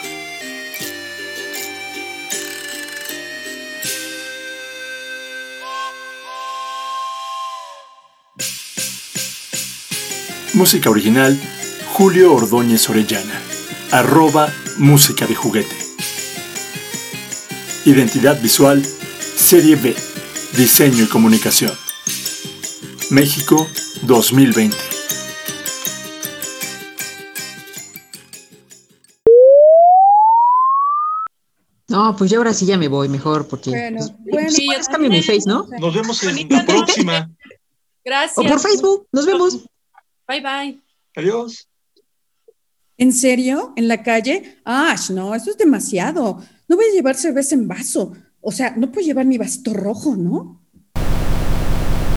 Música 10.59 10.89
original, 10.89 11.39
Julio 11.93 12.33
Ordóñez 12.33 12.89
Orellana. 12.89 13.41
Arroba 13.91 14.53
Música 14.77 15.25
de 15.25 15.33
Juguete. 15.33 15.73
Identidad 17.85 18.41
visual, 18.41 18.85
Serie 18.85 19.77
B. 19.77 19.95
Diseño 20.57 21.05
y 21.05 21.07
comunicación. 21.07 21.71
México 23.09 23.65
2020. 24.01 24.75
No, 31.87 32.17
pues 32.17 32.29
yo 32.29 32.39
ahora 32.39 32.53
sí 32.53 32.65
ya 32.65 32.77
me 32.77 32.89
voy 32.89 33.07
mejor 33.07 33.47
porque. 33.47 33.69
Bueno, 33.69 33.99
pues, 33.99 34.09
bueno, 34.09 34.29
pues, 34.31 34.55
sí, 34.55 34.65
¿puedes 34.65 34.87
yo 34.87 34.91
cambiar 34.91 35.13
mi 35.13 35.23
face, 35.23 35.43
¿no? 35.45 35.69
Nos 35.79 35.95
vemos 35.95 36.21
en 36.21 36.49
la 36.49 36.65
próxima. 36.65 37.33
Gracias. 38.03 38.37
O 38.37 38.43
por 38.43 38.59
Facebook, 38.59 39.07
nos 39.13 39.25
vemos. 39.25 39.59
Bye 40.29 40.41
bye. 40.41 40.79
Adiós. 41.15 41.67
¿En 42.97 43.11
serio? 43.11 43.73
¿En 43.75 43.87
la 43.87 44.03
calle? 44.03 44.59
Ah, 44.63 44.95
no, 45.09 45.33
eso 45.33 45.49
es 45.49 45.57
demasiado. 45.57 46.39
No 46.67 46.75
voy 46.75 46.85
a 46.85 46.93
llevar 46.93 47.15
cerveza 47.15 47.55
en 47.55 47.67
vaso. 47.67 48.13
O 48.39 48.51
sea, 48.51 48.75
no 48.77 48.91
puedo 48.91 49.07
llevar 49.07 49.25
mi 49.25 49.39
vasito 49.39 49.73
rojo, 49.73 50.15
¿no? 50.15 50.58